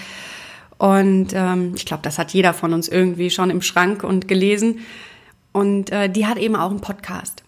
Und 0.78 1.30
ähm, 1.34 1.73
ich 1.76 1.86
glaube, 1.86 2.04
das 2.04 2.17
hat 2.17 2.34
jeder 2.34 2.54
von 2.54 2.73
uns 2.73 2.88
irgendwie 2.88 3.30
schon 3.30 3.49
im 3.49 3.62
Schrank 3.62 4.04
und 4.04 4.28
gelesen. 4.28 4.80
Und 5.52 5.91
äh, 5.91 6.10
die 6.10 6.26
hat 6.26 6.38
eben 6.38 6.56
auch 6.56 6.71
einen 6.71 6.82
Podcast. 6.82 7.43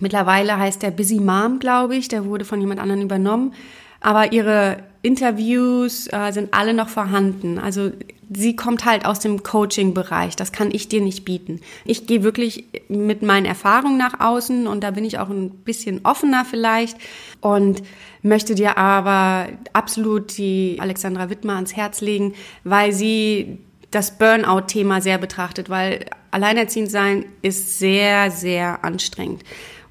Mittlerweile 0.00 0.56
heißt 0.56 0.82
der 0.82 0.92
Busy 0.92 1.20
Mom, 1.20 1.58
glaube 1.58 1.96
ich. 1.96 2.08
Der 2.08 2.24
wurde 2.24 2.44
von 2.44 2.60
jemand 2.60 2.80
anderem 2.80 3.02
übernommen. 3.02 3.52
Aber 4.00 4.32
ihre 4.32 4.78
Interviews 5.02 6.08
äh, 6.12 6.32
sind 6.32 6.54
alle 6.54 6.74
noch 6.74 6.88
vorhanden. 6.88 7.58
Also 7.58 7.92
sie 8.30 8.56
kommt 8.56 8.84
halt 8.84 9.06
aus 9.06 9.20
dem 9.20 9.42
Coaching-Bereich. 9.42 10.36
Das 10.36 10.52
kann 10.52 10.70
ich 10.72 10.88
dir 10.88 11.00
nicht 11.00 11.24
bieten. 11.24 11.60
Ich 11.84 12.06
gehe 12.06 12.22
wirklich 12.22 12.64
mit 12.88 13.22
meinen 13.22 13.46
Erfahrungen 13.46 13.96
nach 13.96 14.20
außen 14.20 14.66
und 14.66 14.84
da 14.84 14.90
bin 14.90 15.04
ich 15.04 15.18
auch 15.18 15.30
ein 15.30 15.50
bisschen 15.50 16.00
offener 16.04 16.44
vielleicht 16.44 16.98
und 17.40 17.82
möchte 18.22 18.54
dir 18.54 18.76
aber 18.76 19.48
absolut 19.72 20.36
die 20.36 20.76
Alexandra 20.80 21.30
Wittmer 21.30 21.54
ans 21.54 21.76
Herz 21.76 22.00
legen, 22.00 22.34
weil 22.64 22.92
sie 22.92 23.58
das 23.90 24.18
Burnout-Thema 24.18 25.00
sehr 25.00 25.18
betrachtet, 25.18 25.70
weil 25.70 26.04
alleinerziehend 26.30 26.90
sein 26.90 27.24
ist 27.40 27.78
sehr, 27.78 28.30
sehr 28.30 28.84
anstrengend. 28.84 29.42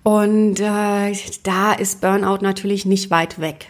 Und 0.04 0.60
äh, 0.60 1.14
da 1.44 1.74
ist 1.74 2.02
Burnout 2.02 2.42
natürlich 2.42 2.86
nicht 2.86 3.10
weit 3.10 3.42
weg. 3.42 3.70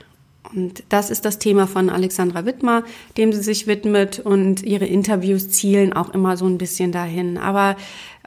Und 0.55 0.83
das 0.89 1.09
ist 1.09 1.25
das 1.25 1.39
Thema 1.39 1.67
von 1.67 1.89
Alexandra 1.89 2.45
Wittmer, 2.45 2.83
dem 3.17 3.33
sie 3.33 3.41
sich 3.41 3.67
widmet 3.67 4.19
und 4.19 4.63
ihre 4.63 4.85
Interviews 4.85 5.49
zielen 5.49 5.93
auch 5.93 6.09
immer 6.13 6.37
so 6.37 6.45
ein 6.45 6.57
bisschen 6.57 6.91
dahin. 6.91 7.37
Aber 7.37 7.75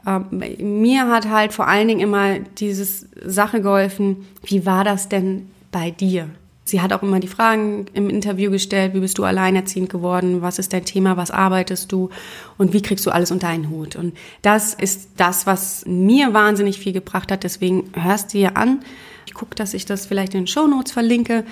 äh, 0.05 0.19
mir 0.61 1.07
hat 1.07 1.29
halt 1.29 1.53
vor 1.53 1.67
allen 1.67 1.87
Dingen 1.87 1.99
immer 1.99 2.39
dieses 2.39 3.07
Sache 3.25 3.61
geholfen, 3.61 4.27
wie 4.43 4.65
war 4.65 4.83
das 4.83 5.09
denn 5.09 5.49
bei 5.71 5.91
dir? 5.91 6.29
Sie 6.63 6.79
hat 6.79 6.93
auch 6.93 7.01
immer 7.01 7.19
die 7.19 7.27
Fragen 7.27 7.87
im 7.93 8.09
Interview 8.09 8.51
gestellt, 8.51 8.93
wie 8.93 8.99
bist 8.99 9.17
du 9.17 9.23
alleinerziehend 9.23 9.89
geworden, 9.89 10.41
was 10.41 10.59
ist 10.59 10.71
dein 10.71 10.85
Thema, 10.85 11.17
was 11.17 11.31
arbeitest 11.31 11.91
du 11.91 12.09
und 12.57 12.71
wie 12.71 12.81
kriegst 12.81 13.05
du 13.05 13.11
alles 13.11 13.31
unter 13.31 13.47
einen 13.47 13.69
Hut. 13.69 13.95
Und 13.95 14.15
das 14.41 14.73
ist 14.73 15.09
das, 15.17 15.47
was 15.47 15.83
mir 15.85 16.33
wahnsinnig 16.33 16.79
viel 16.79 16.93
gebracht 16.93 17.31
hat, 17.31 17.43
deswegen 17.43 17.91
hörst 17.93 18.33
du 18.33 18.37
dir 18.37 18.57
an. 18.57 18.83
Ich 19.25 19.33
gucke, 19.33 19.55
dass 19.55 19.73
ich 19.73 19.85
das 19.85 20.05
vielleicht 20.05 20.33
in 20.33 20.41
den 20.41 20.47
Show 20.47 20.67
Notes 20.67 20.93
verlinke 20.93 21.43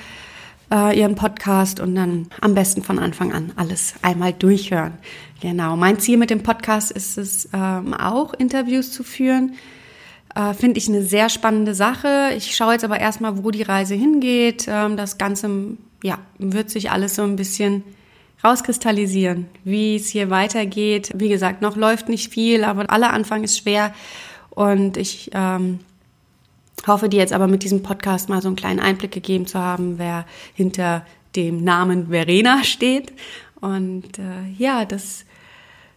äh, 0.72 1.00
ihren 1.00 1.16
Podcast 1.16 1.80
und 1.80 1.96
dann 1.96 2.28
am 2.42 2.54
besten 2.54 2.84
von 2.84 3.00
Anfang 3.00 3.34
an 3.34 3.52
alles 3.56 3.96
einmal 4.02 4.34
durchhören. 4.34 4.94
Genau. 5.42 5.76
Mein 5.76 6.00
Ziel 6.00 6.18
mit 6.18 6.30
dem 6.30 6.44
Podcast 6.44 6.92
ist 6.92 7.18
es 7.18 7.50
ähm, 7.54 7.94
auch, 7.94 8.34
Interviews 8.34 8.92
zu 8.92 9.04
führen. 9.04 9.56
Äh, 10.36 10.54
Finde 10.54 10.78
ich 10.78 10.88
eine 10.88 11.02
sehr 11.02 11.30
spannende 11.30 11.74
Sache. 11.74 12.32
Ich 12.36 12.56
schaue 12.56 12.74
jetzt 12.74 12.84
aber 12.84 13.00
erstmal, 13.00 13.44
wo 13.44 13.52
die 13.52 13.64
Reise 13.64 13.96
hingeht. 13.96 14.66
Ähm, 14.68 14.98
das 14.98 15.18
Ganze, 15.18 15.50
ja, 16.04 16.18
wird 16.38 16.70
sich 16.70 16.92
alles 16.92 17.16
so 17.16 17.24
ein 17.24 17.36
bisschen 17.36 17.84
rauskristallisieren, 18.44 19.48
wie 19.64 19.96
es 19.96 20.10
hier 20.10 20.30
weitergeht. 20.30 21.12
Wie 21.16 21.30
gesagt, 21.30 21.62
noch 21.62 21.76
läuft 21.76 22.10
nicht 22.10 22.32
viel, 22.32 22.64
aber 22.64 22.90
aller 22.90 23.12
Anfang 23.12 23.44
ist 23.44 23.58
schwer. 23.58 23.94
Und 24.50 24.98
ich 24.98 25.32
ähm, 25.34 25.80
hoffe 26.88 27.10
dir 27.10 27.18
jetzt 27.18 27.34
aber 27.34 27.48
mit 27.48 27.64
diesem 27.64 27.84
Podcast 27.84 28.30
mal 28.30 28.42
so 28.42 28.48
einen 28.48 28.56
kleinen 28.56 28.80
Einblick 28.80 29.12
gegeben 29.12 29.46
zu 29.46 29.60
haben, 29.60 29.98
wer 29.98 30.26
hinter 30.54 31.06
dem 31.36 31.64
Namen 31.64 32.08
Verena 32.08 32.64
steht. 32.64 33.14
Und 33.62 34.18
äh, 34.18 34.50
ja, 34.58 34.86
dass, 34.86 35.26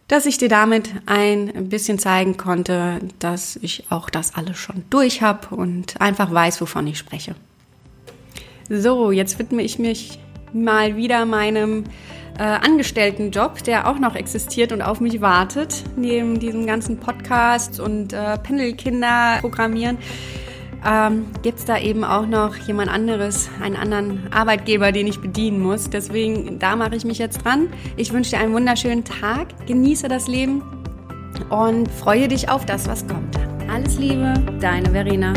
dass 0.07 0.25
ich 0.25 0.37
dir 0.37 0.49
damit 0.49 0.91
ein 1.05 1.69
bisschen 1.69 1.99
zeigen 1.99 2.37
konnte, 2.37 2.99
dass 3.19 3.57
ich 3.57 3.85
auch 3.89 4.09
das 4.09 4.35
alles 4.35 4.57
schon 4.57 4.83
durch 4.89 5.21
habe 5.21 5.55
und 5.55 5.99
einfach 6.01 6.31
weiß, 6.31 6.59
wovon 6.61 6.87
ich 6.87 6.97
spreche. 6.97 7.35
So, 8.69 9.11
jetzt 9.11 9.39
widme 9.39 9.61
ich 9.61 9.79
mich 9.79 10.19
mal 10.53 10.95
wieder 10.95 11.25
meinem 11.25 11.85
äh, 12.37 12.43
Angestelltenjob, 12.43 13.63
der 13.63 13.87
auch 13.87 13.99
noch 13.99 14.15
existiert 14.15 14.71
und 14.71 14.81
auf 14.81 14.99
mich 14.99 15.21
wartet, 15.21 15.83
neben 15.95 16.39
diesem 16.39 16.65
ganzen 16.65 16.97
Podcast 16.97 17.79
und 17.79 18.13
äh, 18.13 18.37
Pendelkinder 18.37 19.37
programmieren 19.41 19.97
ähm, 20.85 21.27
gibt 21.41 21.59
es 21.59 21.65
da 21.65 21.79
eben 21.79 22.03
auch 22.03 22.25
noch 22.25 22.55
jemand 22.55 22.89
anderes, 22.89 23.49
einen 23.61 23.75
anderen 23.75 24.27
Arbeitgeber, 24.31 24.91
den 24.91 25.07
ich 25.07 25.19
bedienen 25.19 25.59
muss. 25.59 25.89
Deswegen, 25.89 26.59
da 26.59 26.75
mache 26.75 26.95
ich 26.95 27.05
mich 27.05 27.17
jetzt 27.17 27.43
dran. 27.43 27.69
Ich 27.95 28.11
wünsche 28.13 28.31
dir 28.31 28.39
einen 28.39 28.53
wunderschönen 28.53 29.03
Tag, 29.03 29.47
genieße 29.67 30.07
das 30.07 30.27
Leben 30.27 30.61
und 31.49 31.89
freue 31.89 32.27
dich 32.27 32.49
auf 32.49 32.65
das, 32.65 32.87
was 32.87 33.07
kommt. 33.07 33.37
Alles 33.71 33.97
Liebe, 33.97 34.33
deine 34.59 34.91
Verena. 34.91 35.33